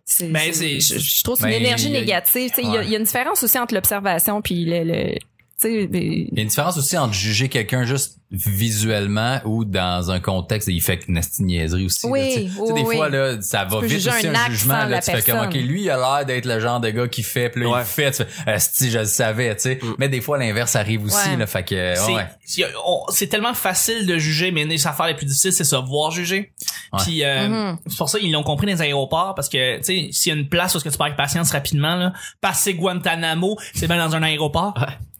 [0.03, 2.51] C'est, Ben, je, je trouve que c'est Ben, une énergie y a- négative.
[2.57, 2.85] Il y, a- Ouais.
[2.85, 5.15] il y a une différence aussi entre l'observation puis le, le
[5.63, 10.67] Il y a une différence aussi entre juger quelqu'un juste visuellement ou dans un contexte,
[10.67, 12.05] il fait une niaiserie aussi.
[12.05, 12.95] Oui, là, oui, des oui.
[12.95, 14.85] fois, là, ça va vite aussi un un, jugement.
[14.85, 15.39] Là, tu fais comme.
[15.47, 17.81] OK, lui, il a l'air d'être le genre de gars qui fait, puis là, Ouais.
[17.81, 19.79] il fait, tu fais, je le savais, tu sais.
[19.97, 21.37] Mais des fois, l'inverse arrive aussi, Ouais.
[21.37, 22.25] là, fait que, c'est ouais.
[22.45, 25.79] c'est- on- c'est tellement facile de juger mais les affaires les plus difficiles c'est ça
[25.79, 26.51] voir juger
[26.93, 26.99] Ouais.
[27.03, 27.77] puis euh, Mhm.
[27.87, 30.35] c'est pour ça ils l'ont compris dans les aéroports parce que tu sais s'il y
[30.35, 33.87] a une place où est-ce que tu parles avec patience rapidement là passer Guantanamo c'est
[33.87, 34.73] bien dans un aéroport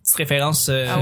[0.07, 0.97] petite référence euh, Ah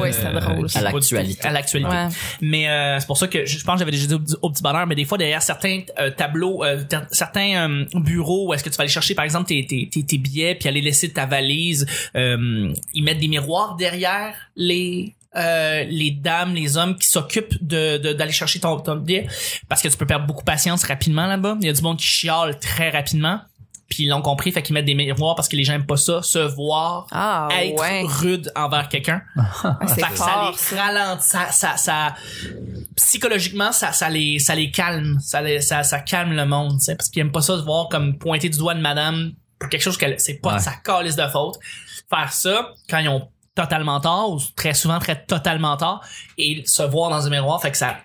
[0.53, 0.65] drôle.
[0.67, 1.47] qui À l'actualité.
[1.47, 1.91] À l'actualité.
[1.91, 2.07] Ouais.
[2.41, 4.49] Mais euh, c'est pour ça que je, je pense que j'avais déjà dit au, au
[4.49, 8.63] petit bonheur, mais des fois derrière certains euh, tableaux, euh, certains euh, bureaux où est-ce
[8.63, 11.11] que tu vas aller chercher par exemple tes, tes, tes, tes billets puis aller laisser
[11.13, 17.07] ta valise, euh, ils mettent des miroirs derrière les euh, les dames, les hommes qui
[17.09, 19.27] s'occupent de de- d'aller chercher ton, ton billet
[19.67, 21.57] parce que tu peux perdre beaucoup de patience rapidement là-bas.
[21.59, 23.41] Il y a du monde qui chiale très rapidement.
[23.87, 25.95] Puis ils l'ont compris, fait qu'ils mettent des miroirs parce que les gens aiment pas
[25.97, 28.03] ça, se voir, Ah, être ouais.
[28.03, 29.21] rude envers quelqu'un.
[29.63, 32.15] Ah, Fait que ça les ralentit, ça, ça, ça,
[32.95, 36.85] psychologiquement, ça, ça les, ça les calme, ça les, ça, ça calme le monde, tu
[36.85, 39.69] sais, parce qu'ils aiment pas ça de voir comme pointer du doigt de madame pour
[39.69, 40.57] quelque chose qu'elle, c'est pas Ouais.
[40.57, 41.55] de sa calice de faute.
[42.09, 46.01] Faire ça, quand ils ont totalement tort, ou très souvent très totalement tort,
[46.37, 47.97] et se voir dans un miroir, fait que ça,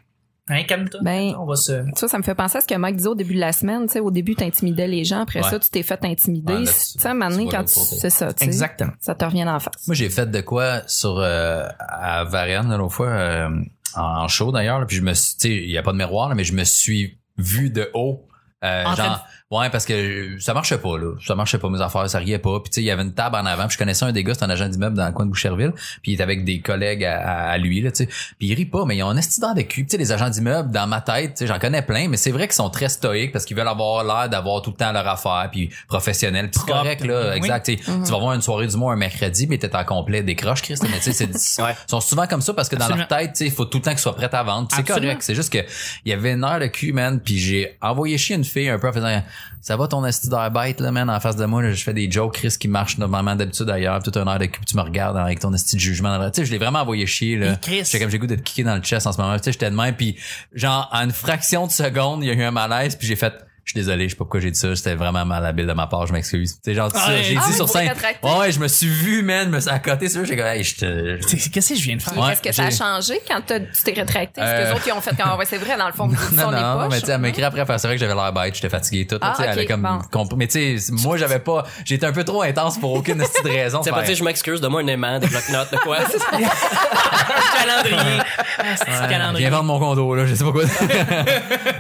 [0.51, 1.01] hein, calme-toi.
[1.03, 3.15] Ben, on va se, Ça, ça me fait penser à ce que Mike disait au
[3.15, 3.87] début de la semaine.
[3.87, 5.21] Tu sais, au début, t'intimidais les gens.
[5.23, 5.49] Après Ouais.
[5.51, 6.53] ça, tu t'es fait intimider.
[6.53, 7.81] Ouais, là, tu tu- sais, à un moment donné, tu quand tu...
[7.81, 8.45] C'est ça, tu sais.
[8.45, 8.93] exactement.
[9.01, 9.87] Ça te revient en face.
[9.87, 13.49] Moi, j'ai fait de quoi sur euh, à Varennes l'autre fois euh,
[13.97, 16.29] en show d'ailleurs, puis je me suis, tu sais, il y a pas de miroir
[16.29, 18.27] là, mais je me suis vu de haut.
[18.63, 22.19] Euh, genre, ouais, parce que ça marchait pas là, ça marchait pas mes affaires, ça
[22.19, 22.61] riait pas.
[22.61, 24.23] Puis tu sais, il y avait une table en avant, puis je connaissais un des
[24.25, 26.61] gars, c'est un agent d'immeuble dans le coin de Boucherville, puis il était avec des
[26.61, 28.07] collègues à, à- à lui là, tu sais.
[28.07, 29.85] Puis il rit pas, mais ils ont un esti de cul.
[29.87, 32.31] Tu sais, les agents d'immeuble dans ma tête, tu sais, j'en connais plein, mais c'est
[32.31, 35.07] vrai qu'ils sont très stoïques parce qu'ils veulent avoir l'air d'avoir tout le temps leur
[35.09, 37.37] affaire, puis professionnel, puis c'est correct là, oui.
[37.37, 37.67] exact.
[37.67, 37.83] tu sais.
[37.85, 40.83] Tu vas voir une soirée du mois un mercredi, mais t'es en complet décroche, Christ.
[40.85, 41.31] Mais tu sais, c'est,
[41.63, 41.73] Ouais.
[41.87, 43.79] ils sont souvent comme ça parce que dans leur tête, tu sais, il faut tout
[43.79, 44.69] le temps qu'ils soient prêts à vendre.
[44.69, 45.23] Puis C'est correct.
[45.23, 45.59] C'est juste que
[46.05, 48.79] il y avait une heure de cul, man, puis j'ai envoyé chier une fille un
[48.79, 49.23] peu en faisant
[49.61, 51.93] ça va ton esti d'air bête là, man, en face de moi, là, je fais
[51.93, 54.83] des jokes, Chris, qui marchent normalement d'habitude ailleurs, toute une heure de cul, tu me
[54.83, 56.19] regardes avec ton esti de jugement.
[56.31, 57.57] Tu sais, je l'ai vraiment envoyé chier là.
[57.93, 59.37] J'ai comme j'ai goût de te kicker dans le chest en ce moment.
[59.37, 60.17] Tu sais, j'étais de même, puis
[60.55, 63.35] genre en une fraction de seconde, il y a eu un malaise, puis j'ai fait
[63.73, 65.87] je suis désolé, je sais pas pourquoi j'ai dit ça, c'était vraiment malhabile de ma
[65.87, 66.55] part, je m'excuse.
[66.57, 67.23] Tu sais, genre, Ah ça, ouais.
[67.23, 67.93] j'ai Ah dit oui, sur scène.
[68.25, 70.47] Ouais, ouais, je me suis vu, man, je me suis à côté, c'est j'ai comme,
[70.47, 72.19] hey, je te, C'est- c'est- Qu'est-ce que je viens de faire?
[72.19, 73.55] Ouais, Est-ce que ça a changé quand tu
[73.85, 74.41] t'es rétracté?
[74.41, 76.09] Est-ce que Euh, les autres, ils ont fait quand, ouais, c'est vrai, dans le fond,
[76.09, 76.89] vous Non, on est non, poche.
[76.91, 79.01] mais tu sais, elle m'a écrit après, c'est vrai que j'avais l'air bête, j'étais fatigué
[79.03, 79.19] et tout.
[79.21, 79.99] Ah, tu sais, elle a ok, comme bon.
[80.11, 83.45] compris- Mais tu sais, moi, j'avais pas, j'étais un peu trop intense pour aucune petite
[83.45, 83.83] raison.
[83.85, 85.99] C'est pas dire je m'excuse, donne-moi un aimant, des blocs-notes, de quoi?
[86.41, 88.23] Un calendrier.
[88.59, 89.49] Ah, c'est un calendrier.
[89.49, 90.63] Viens vendre mon condo, là, je sais pas quoi.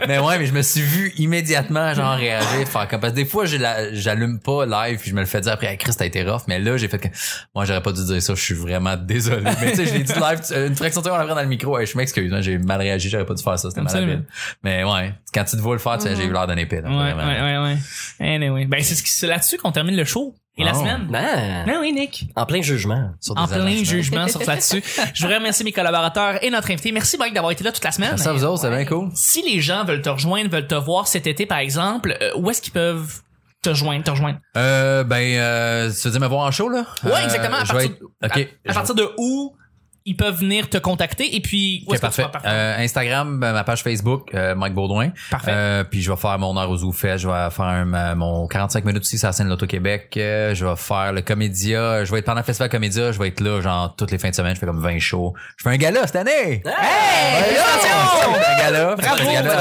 [0.08, 3.24] mais ouais, mais je me suis vu immédiatement, genre, réagir, faire comme, parce que des
[3.24, 6.42] fois, j'allume pas live, puis je me le fais dire après, Chris, t'as été rough,
[6.48, 7.08] mais là, j'ai fait que,
[7.54, 9.42] moi, j'aurais pas dû dire ça, je suis vraiment désolé.
[9.60, 11.78] Mais tu sais, je l'ai dit live, une fraction de seconde après dans le micro,
[11.78, 14.24] hey, je m'excuse, hein, j'ai mal réagi, j'aurais pas dû faire ça, c'était malhabile.
[14.62, 16.80] Mais ouais, quand tu te vois le faire, tu sais, j'ai eu l'air d'un épée,
[16.80, 18.34] là, Ouais, ouais, ouais, ouais.
[18.34, 18.66] Anyway.
[18.66, 20.34] Ben, c'est ce c'est là-dessus qu'on termine le show.
[20.60, 21.06] Et la semaine?
[21.10, 21.12] Non.
[21.66, 22.26] Ben oui, Nick.
[22.36, 23.10] En plein jugement.
[23.20, 24.82] Sur En plein jugement sur là-dessus.
[25.14, 26.92] Je voudrais remercier mes collaborateurs et notre invité.
[26.92, 28.16] Merci, Mike, d'avoir été là toute la semaine.
[28.20, 29.08] À vous autres, c'est bien cool.
[29.14, 32.50] Si les gens veulent te rejoindre, veulent te voir cet été, par exemple, euh, où
[32.50, 33.20] est-ce qu'ils peuvent
[33.62, 34.38] te joindre, te rejoindre?
[34.56, 36.84] Euh, ben, euh, tu veux dire me voir en show, là?
[37.04, 37.56] Ouais, Euh, exactement.
[37.56, 37.90] À partir,
[38.22, 39.54] être- à partir de où
[40.06, 42.22] ils peuvent venir te contacter et puis où est-ce que tu parfait.
[42.22, 42.50] vas partir?
[42.52, 45.10] Euh, Instagram, ben, ma page Facebook, euh, Mike Baudouin.
[45.30, 45.50] Parfait.
[45.54, 48.46] Euh, puis je vais faire mon heure aux Zoufest, je vais faire un- ma- mon
[48.46, 50.14] 45 minutes aussi sur la scène de l'Auto-Québec.
[50.16, 52.04] Euh, je vais faire le Comédia.
[52.04, 54.30] Je vais être pendant le Festival Comédia, je vais être là genre toutes les fins
[54.30, 54.54] de semaine.
[54.54, 55.34] Je fais comme 20 shows.
[55.58, 56.62] Je fais un gala cette année!
[56.64, 57.54] Hey!
[57.54, 58.96] Je fais un gala.
[58.96, 59.18] Bravo!
[59.20, 59.60] Je fais un gala.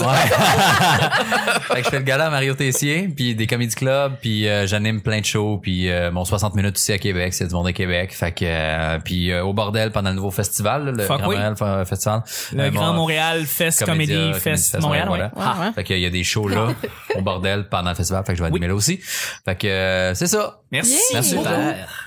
[0.00, 0.16] Ouais.
[1.74, 4.66] fait que je fais le gala à Mario Tessier, puis des comédie clubs, puis euh,
[4.66, 7.66] j'anime plein de shows, puis euh, mon 60 minutes ici à Québec, c'est du monde
[7.66, 8.12] à Québec.
[8.14, 11.28] Fait que euh, puis euh, au bordel pendant le nouveau festival, là, le Fuck Grand
[11.28, 11.36] oui.
[11.36, 12.22] Montréal F- Festival.
[12.52, 15.72] Le Euh, Grand mon- Montréal Fest Comédie Fest Fest, Montréal, ouais, ouais.
[15.74, 16.68] Fait qu'il y a des shows là
[17.16, 18.98] au bordel pendant le festival, fait que je vais animer là aussi.
[19.44, 20.58] Fait que euh, c'est ça.
[20.70, 20.92] Merci.
[20.92, 20.98] Yeah.
[21.14, 21.34] Merci.
[21.34, 21.48] beaucoup.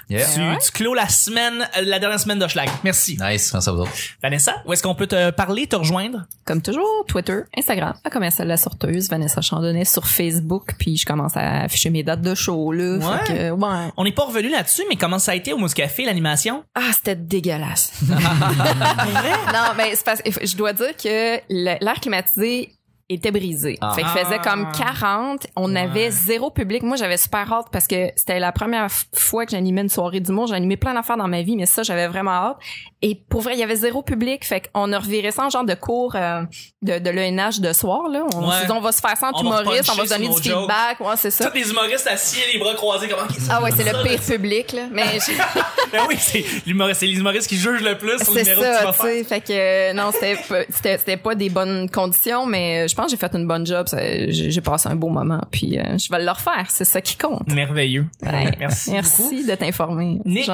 [0.10, 0.26] Yeah.
[0.26, 2.68] Tu, tu clôt la semaine, euh, la dernière semaine de Schlag.
[2.84, 3.18] Merci.
[3.22, 3.92] Nice, merci à vous autres.
[4.24, 6.26] Vanessa, où est-ce qu'on peut te parler, te rejoindre?
[6.46, 11.36] Comme toujours, Twitter, Instagram, à commercial la sorteuse, Vanessa Chandonnet sur Facebook, puis je commence
[11.38, 12.98] à afficher mes dates de show, là.
[12.98, 13.26] Ouais.
[13.26, 13.92] Fait que, ouais.
[13.98, 16.64] On n'est pas revenu là-dessus, mais comment ça a été au Mouscafé, l'animation?
[16.74, 17.92] Ah, c'était dégueulasse.
[18.08, 22.72] non, mais c'est parce que je dois dire que l'air climatisé
[23.08, 23.78] était brisé.
[23.82, 23.94] Ah.
[23.94, 24.50] Fait qu'il faisait Ah.
[24.50, 26.82] comme 40, on avait zéro public.
[26.82, 30.48] Moi, j'avais super hâte parce que c'était la première fois que j'animais une soirée d'humour.
[30.48, 32.58] J'ai animé plein d'affaires dans ma vie, mais ça, j'avais vraiment hâte.
[33.04, 34.44] Et pour vrai, il y avait zéro public.
[34.44, 36.42] Fait qu'on a reviré ça en genre de cours euh,
[36.82, 38.24] de, de l'ENH de soir, là.
[38.34, 38.56] On Ouais.
[38.72, 40.44] on va se faire ça entre On va humoristes, on va puncher se donner du
[40.50, 40.60] jokes.
[40.62, 41.00] feedback.
[41.02, 41.46] Ouais, c'est ça.
[41.50, 44.72] Tous les humoristes assis, les bras croisés, comment Ah ouais, c'est Ça, le pire public,
[44.74, 44.84] là.
[44.92, 45.34] Mais j'ai-
[45.92, 48.62] Ben oui, c'est l'humoriste, c'est les humoristes qui jugent le plus sur le C'est numéro
[48.62, 49.26] que tu ça, vas faire.
[49.28, 53.02] Fait que euh, non, c'était pas- c'était c'était pas des bonnes conditions, mais euh, je
[53.02, 53.88] pense que j'ai fait une bonne job.
[54.30, 56.68] J'ai passé un beau moment, puis euh, je vais le refaire.
[56.70, 57.46] C'est ça qui compte.
[57.52, 58.06] Merveilleux.
[58.24, 58.56] Ouais.
[58.60, 58.92] Merci.
[58.92, 59.30] beaucoup.
[59.32, 60.22] Merci de t'informer.
[60.24, 60.50] Nick.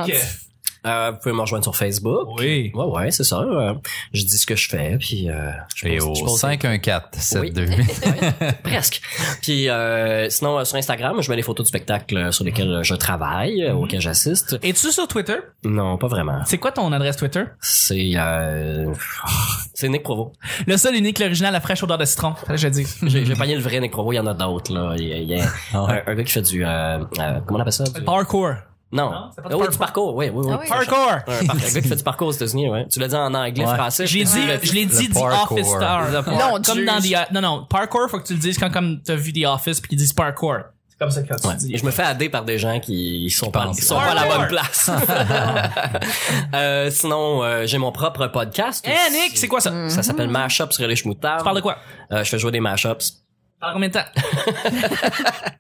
[0.85, 2.27] Euh, vous pouvez me rejoindre sur Facebook.
[2.39, 2.71] Oui.
[2.73, 3.39] Ouais, ouais, c'est ça.
[3.41, 3.73] Euh,
[4.13, 8.55] je dis ce que je fais, puis euh, je Et pose- au je pose- 514-72.
[8.63, 9.01] presque.
[9.41, 12.79] Puis euh, sinon euh, sur Instagram, je mets les photos de spectacles euh, sur lesquels
[12.83, 14.57] je travaille, euh, auxquels j'assiste.
[14.63, 15.37] Es-tu sur Twitter?
[15.63, 16.41] Non, pas vraiment.
[16.45, 17.43] C'est quoi ton adresse Twitter?
[17.59, 18.93] C'est euh,
[19.73, 20.33] c'est Nick Provo.
[20.67, 22.33] Le seul unique, l'original, la fraîche odeur de citron.
[22.53, 22.97] Je le dise.
[23.03, 24.95] J'ai pogné le vrai Nick Provo, il y en a d'autres là.
[24.97, 27.59] Il y a, il y a Ah un, un gars qui fait du comment on
[27.59, 27.83] appelle ça?
[27.83, 28.53] Du- Parkour.
[28.93, 29.71] Non, Non, c'est pas du Ah oui, parkour.
[29.71, 30.51] du parcours, oui, oui, oui.
[30.53, 30.67] Ah oui.
[30.67, 31.11] Parkour!
[31.11, 32.87] Un, par- un gars qui fait du parcours aux États-Unis, ouais.
[32.91, 33.75] Tu l'as dit en anglais, Ouais.
[33.75, 34.05] français.
[34.05, 35.57] Je l'ai dit, tu je l'ai dit Le The parkour.
[35.57, 36.03] Office Star.
[36.09, 39.01] Le Non, comme dans The, non, non, parkour, faut que tu le dises quand comme
[39.01, 40.57] t'as vu The Office puis qu'ils disent parkour.
[40.89, 41.55] C'est comme ça que tu Ouais.
[41.55, 41.77] dis.
[41.77, 43.79] Je me fais aider par des gens qui sont pas, pensent.
[43.79, 44.91] qui sont pas à la bonne place.
[46.53, 48.85] euh, sinon, euh, j'ai mon propre podcast.
[48.87, 49.11] Eh, aussi.
[49.29, 49.89] Nick, c'est quoi ça?
[49.89, 51.39] Ça s'appelle Mashups sur les Schmoutards.
[51.39, 51.77] Tu parles de quoi?
[52.11, 53.13] Euh, je fais jouer des mashups.
[53.61, 53.99] Par combien de temps?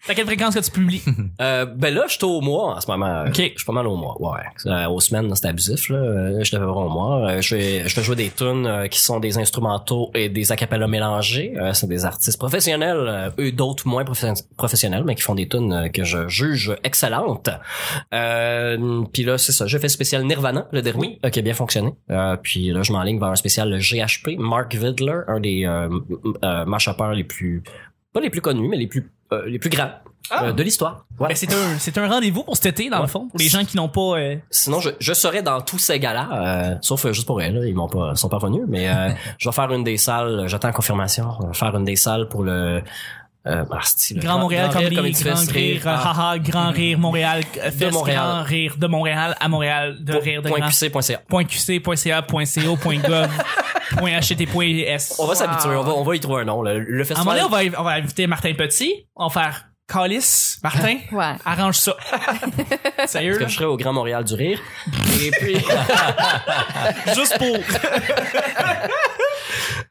[0.07, 1.03] T'as quelle fréquence que tu publies?
[1.39, 3.25] Euh, ben là, je suis au mois en ce moment.
[3.27, 3.35] Ok.
[3.35, 4.19] Je suis pas mal au mois.
[4.19, 4.41] Ouais.
[4.65, 5.89] Euh, aux semaines, c'est abusif.
[5.89, 5.97] Là.
[5.97, 7.29] Euh, Je voir au mois.
[7.29, 10.51] Euh, je, fais, je fais jouer des tunes euh, qui sont des instrumentaux et des
[10.51, 11.53] acapellas mélangés.
[11.57, 16.03] Euh, c'est des artistes professionnels, eux d'autres moins professionnels, mais qui font des tunes que
[16.03, 17.49] je juge excellentes.
[18.13, 19.67] Euh, puis là, c'est ça.
[19.67, 21.93] Je fais le spécial Nirvana, le dernier, euh, qui a bien fonctionné.
[22.09, 25.89] Euh, puis là, je m'enligne vers un spécial le GHP, Mark Vidler, un des euh,
[26.43, 27.63] euh, les plus
[28.13, 29.91] pas les plus connus, mais les plus euh, les plus grands
[30.29, 30.45] Ah.
[30.45, 31.05] euh, de l'histoire.
[31.17, 31.33] Voilà.
[31.33, 33.27] Ben, c'est un, c'est un rendez-vous pour cet été, dans le fond.
[33.29, 36.29] Pour les gens qui n'ont pas, euh, Sinon, je, je serais dans tous ces gars-là,
[36.33, 39.09] euh, sauf euh, juste pour elle, là, ils m'ont pas, sont pas revenus, mais euh,
[39.37, 42.43] je vais faire une des salles, j'attends confirmation, je vais faire une des salles pour
[42.43, 42.81] le
[43.47, 43.79] euh, ah,
[44.11, 47.91] le Grand Montréal Rire Comedy, Grand Fest, Rire, ah, haha, Grand Rire Montréal, euh, Fest,
[47.91, 48.17] Montréal.
[48.23, 50.69] Grand Rire de Montréal à Montréal, de Rire de point Grand.
[50.69, 51.21] QC.ca.
[51.27, 53.29] Point QC, point CA, point CO, point gov,
[53.97, 55.15] point HT, point S.
[55.17, 56.61] On va s'habituer, on va, on va y trouver un nom.
[56.61, 57.25] Le, le À un festival.
[57.35, 59.07] moment donné, on va, on va inviter Martin Petit.
[59.15, 60.59] On va faire Calice.
[60.63, 61.33] Martin, Ouais.
[61.43, 61.95] arrange ça.
[63.07, 63.47] Sérieux, que là?
[63.47, 64.59] je serai au Grand Montréal du Rire.
[65.21, 65.57] Et puis,
[67.15, 67.57] Juste pour.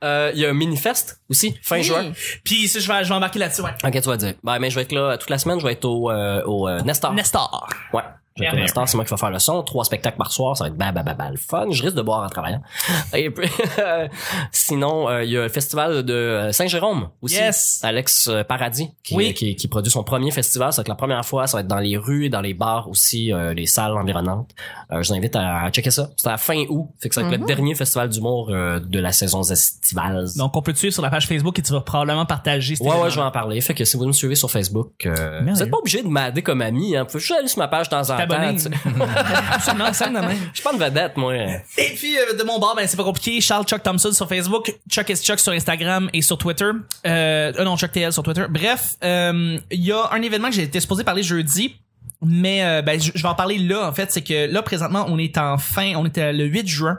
[0.05, 1.83] Euh, il y a un mini-fest aussi, fin Oui.
[1.85, 2.13] juin.
[2.45, 3.71] Puis si je vais, je vais embarquer là-dessus, ouais.
[3.85, 4.35] Ok, tu vas dire.
[4.43, 6.69] Ben, mais je vais être là toute la semaine, je vais être au, euh, au
[6.69, 7.13] euh, Nestor.
[7.13, 7.69] Nestor.
[7.93, 8.03] Ouais.
[8.39, 8.63] Merveilleux.
[8.63, 9.63] Nestor, c'est moi qui vais faire le son.
[9.63, 11.67] Trois spectacles par soir, ça va être bah, bah, bah, bah, le fun.
[11.71, 12.63] Je risque de boire en travaillant.
[13.15, 13.49] Et puis,
[14.53, 17.37] sinon, euh, il y a le festival de euh, Saint-Jérôme aussi.
[17.37, 17.81] Yes.
[17.83, 19.35] Alex euh, Paradis, qui, Oui.
[19.35, 20.73] qui, qui produit son premier festival.
[20.73, 21.47] Ça va être la première fois.
[21.47, 24.51] Ça va être dans les rues et dans les bars aussi, euh, les salles environnantes.
[24.93, 26.11] Euh, je vous invite à, à checker ça.
[26.17, 26.89] C'est à la fin août.
[27.01, 30.27] Fait que ça va être le dernier festival d'humour euh, de la saison estivale.
[30.37, 32.75] Donc, on peut te suivre sur la page Facebook et tu vas probablement partager.
[32.81, 33.61] Ouais, ouais, je vais en parler.
[33.61, 36.43] Fait que si vous me suivez sur Facebook, euh, vous êtes pas obligé de m'aider
[36.43, 36.97] comme ami.
[36.97, 37.03] Hein.
[37.03, 38.20] Vous pouvez juste aller sur ma page de temps en temps.
[38.29, 38.57] T'abonner.
[39.53, 40.39] Absolument, ça de même.
[40.53, 41.35] Je suis pas une vedette, moi.
[41.35, 43.41] Et puis euh, de mon bord, ben c'est pas compliqué.
[43.41, 46.71] Charles Chuck Thompson sur Facebook, Chuck is Chuck sur Instagram et sur Twitter.
[47.07, 48.47] Euh, euh, non, Chuck TL sur Twitter.
[48.49, 51.77] Bref, euh, il y a un événement que j'ai été supposé parler jeudi.
[52.23, 55.17] Mais euh, ben, je vais en parler là en fait c'est que là présentement on
[55.17, 56.99] est en fin on est euh, le 8 juin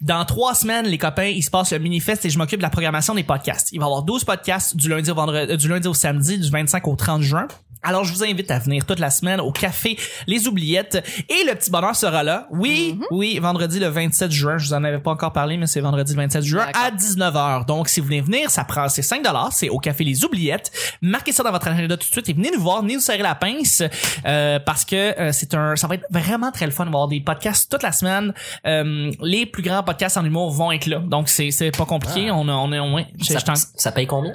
[0.00, 2.62] dans trois semaines les copains il se passe le mini fest et je m'occupe de
[2.62, 5.56] la programmation des podcasts il va y avoir 12 podcasts du lundi au vendredi euh,
[5.58, 7.46] du lundi au samedi du 25 au 30 juin
[7.84, 11.54] alors, je vous invite à venir toute la semaine au café Les Oubliettes et le
[11.54, 12.46] petit bonheur sera là.
[12.50, 14.58] Oui, oui, vendredi le 27 juin.
[14.58, 17.66] Je vous en avais pas encore parlé, mais c'est vendredi le 27 juin à 19h.
[17.66, 20.72] Donc, si vous voulez venir, ça prend, c'est 5 C'est au café Les Oubliettes.
[21.02, 23.18] Marquez ça dans votre agenda tout de suite et venez nous voir, venez nous serrer
[23.22, 23.82] la pince,
[24.26, 27.08] euh, parce que euh, c'est un, ça va être vraiment très le fun de voir
[27.08, 28.32] des podcasts toute la semaine.
[28.66, 30.98] Euh, les plus grands podcasts en humour vont être là.
[30.98, 32.30] Donc, c'est, c'est pas compliqué.
[32.30, 34.32] On a, on est, Ça, je t'en- ça paye combien?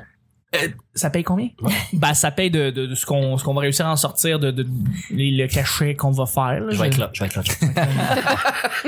[0.55, 1.49] Euh, ça paye combien?
[1.93, 4.39] Ben, ça paye de, de, de ce qu'on ce qu'on va réussir à en sortir
[4.39, 4.65] de, de,
[5.11, 6.59] les- le cachet qu'on va faire.
[6.61, 6.67] là.
[6.71, 7.09] Je vais être là.
[7.13, 7.43] Je vais être là.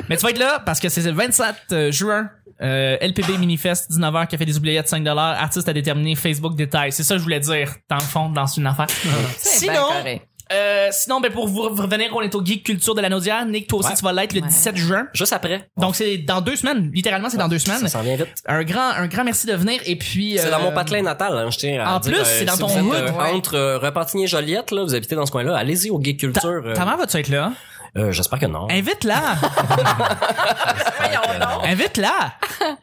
[0.10, 2.30] Mais tu vas être là parce que c'est le 27 euh, juin.
[2.62, 6.92] Euh, LPB Minifest, 19h, Café des Oubliettes, 5 Artiste à déterminer, Facebook détail.
[6.92, 8.86] C'est ça que je voulais dire, dans le fond, dans une affaire.
[9.04, 9.88] Bien Sinon.
[10.54, 13.46] Euh, sinon, ben, pour vous revenir, on est au Geek Culture de la Naudière.
[13.46, 13.96] Nick, toi aussi, Ouais.
[13.96, 14.48] tu vas l'être le Ouais.
[14.48, 15.08] 17 juin.
[15.14, 15.70] Juste après.
[15.78, 16.92] Donc, c'est dans deux semaines.
[16.94, 17.80] Littéralement, c'est dans deux semaines.
[17.80, 18.28] Ça s'en vient vite.
[18.48, 19.80] Un grand, un grand merci de venir.
[19.86, 22.22] Et puis, C'est dans euh, mon patelin natal, hein, je tiens à en dire, plus,
[22.22, 22.94] euh, c'est dans ton hood.
[22.96, 26.18] euh, entre euh, Repentigny et Joliette, là, vous habitez dans ce coin-là, allez-y au Geek
[26.20, 26.62] Ta, Culture.
[26.66, 27.52] euh, ta mère va-tu être là?
[27.98, 28.68] Euh, J'espère que non.
[28.70, 29.22] Invite-la!
[31.64, 32.34] Invite-la!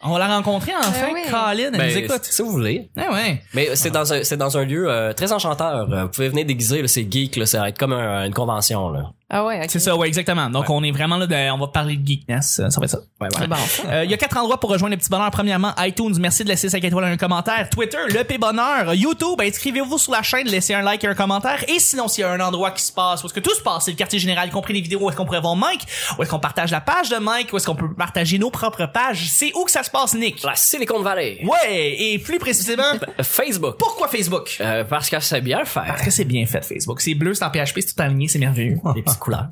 [0.02, 1.22] On va la rencontrer enfin, oui.
[1.30, 2.24] Colin, elle Ben, nous écoute.
[2.24, 2.90] Si vous voulez.
[2.96, 3.42] Ouais, ouais.
[3.54, 5.90] Mais c'est dans un c'est dans un lieu euh, très enchanteur.
[5.92, 8.34] Euh, Vous pouvez venir déguiser, là, c'est geek, là, ça va être comme un- une
[8.34, 9.10] convention là.
[9.30, 9.66] Ah ouais, ok.
[9.68, 10.48] C'est ça, ouais, exactement.
[10.48, 12.60] Donc, on est vraiment là, de- on va parler de geekness.
[12.60, 12.98] euh, Ça va être ça.
[13.20, 13.56] Ouais, C'est bon.
[13.90, 15.30] Euh, Il y a quatre endroits pour rejoindre le petit bonheur.
[15.30, 17.68] Premièrement, iTunes, merci de laisser 5 étoiles et un commentaire.
[17.68, 18.94] Twitter, le P bonheur.
[18.94, 21.62] YouTube, inscrivez-vous sur la chaîne, laissez un like et un commentaire.
[21.68, 23.60] Et sinon, s'il y a un endroit qui se passe, où est-ce que tout se
[23.60, 25.82] passe, c'est le quartier général, y compris les vidéos, où est-ce qu'on pourrait voir Mike,
[26.18, 28.86] où est-ce qu'on partage la page de Mike, où est-ce qu'on peut partager nos propres
[28.86, 29.28] pages.
[29.30, 30.42] C'est où que ça se passe, Nick?
[30.42, 31.40] La Silicon Valley.
[31.44, 33.76] Ouais, et plus précisément, Euh, Facebook.
[33.78, 34.56] pourquoi Facebook?
[34.62, 35.80] Euh, parce que c'est bien fait.
[35.86, 37.02] Parce que c'est bien fait, Facebook.
[37.02, 38.78] C'est bleu, c'est en PHP, c'est tout aligné, c'est merveilleux.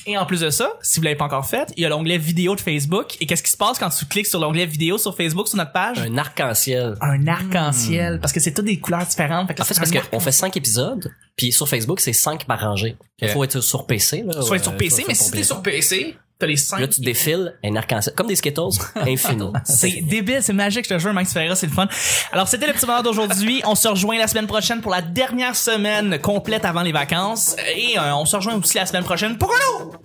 [0.07, 2.19] Et en plus de ça, si vous l'avez pas encore fait, il y a l'onglet
[2.19, 3.17] vidéo de Facebook.
[3.21, 5.73] Et qu'est-ce qui se passe quand tu cliques sur l'onglet vidéo sur Facebook sur notre
[5.73, 5.99] page?
[5.99, 6.95] Un arc-en-ciel.
[7.01, 8.21] Un arc-en-ciel.
[8.21, 9.49] Parce que c'est toutes des couleurs différentes.
[9.49, 12.45] Fait que En fait, c'est parce qu'on fait cinq épisodes, puis sur Facebook, c'est cinq
[12.47, 12.97] par rangée.
[13.21, 14.25] Il faut être sur PC.
[14.27, 16.81] Là, Soit Ouais, sur PC, faut mais faire si t'es sur PC, t'as les cinq.
[16.81, 18.15] Là, tu défiles un arc-en-ciel.
[18.15, 19.51] Comme des Skittles, infini.
[19.65, 21.89] C'est débile, c'est magique, je te jure, Max Ferreira, c'est le fun.
[22.33, 23.63] Alors, c'était le petit bonheur d'aujourd'hui.
[23.65, 27.57] On se rejoint la semaine prochaine pour la dernière semaine complète avant les vacances.
[27.77, 29.99] Et euh, on se rejoint aussi la semaine prochaine pour un autre!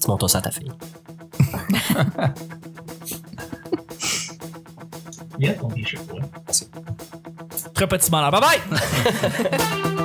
[0.00, 0.70] Tu montres ça à ta fille.
[7.74, 8.30] Très petit bonheur.
[8.30, 10.00] Bye bye!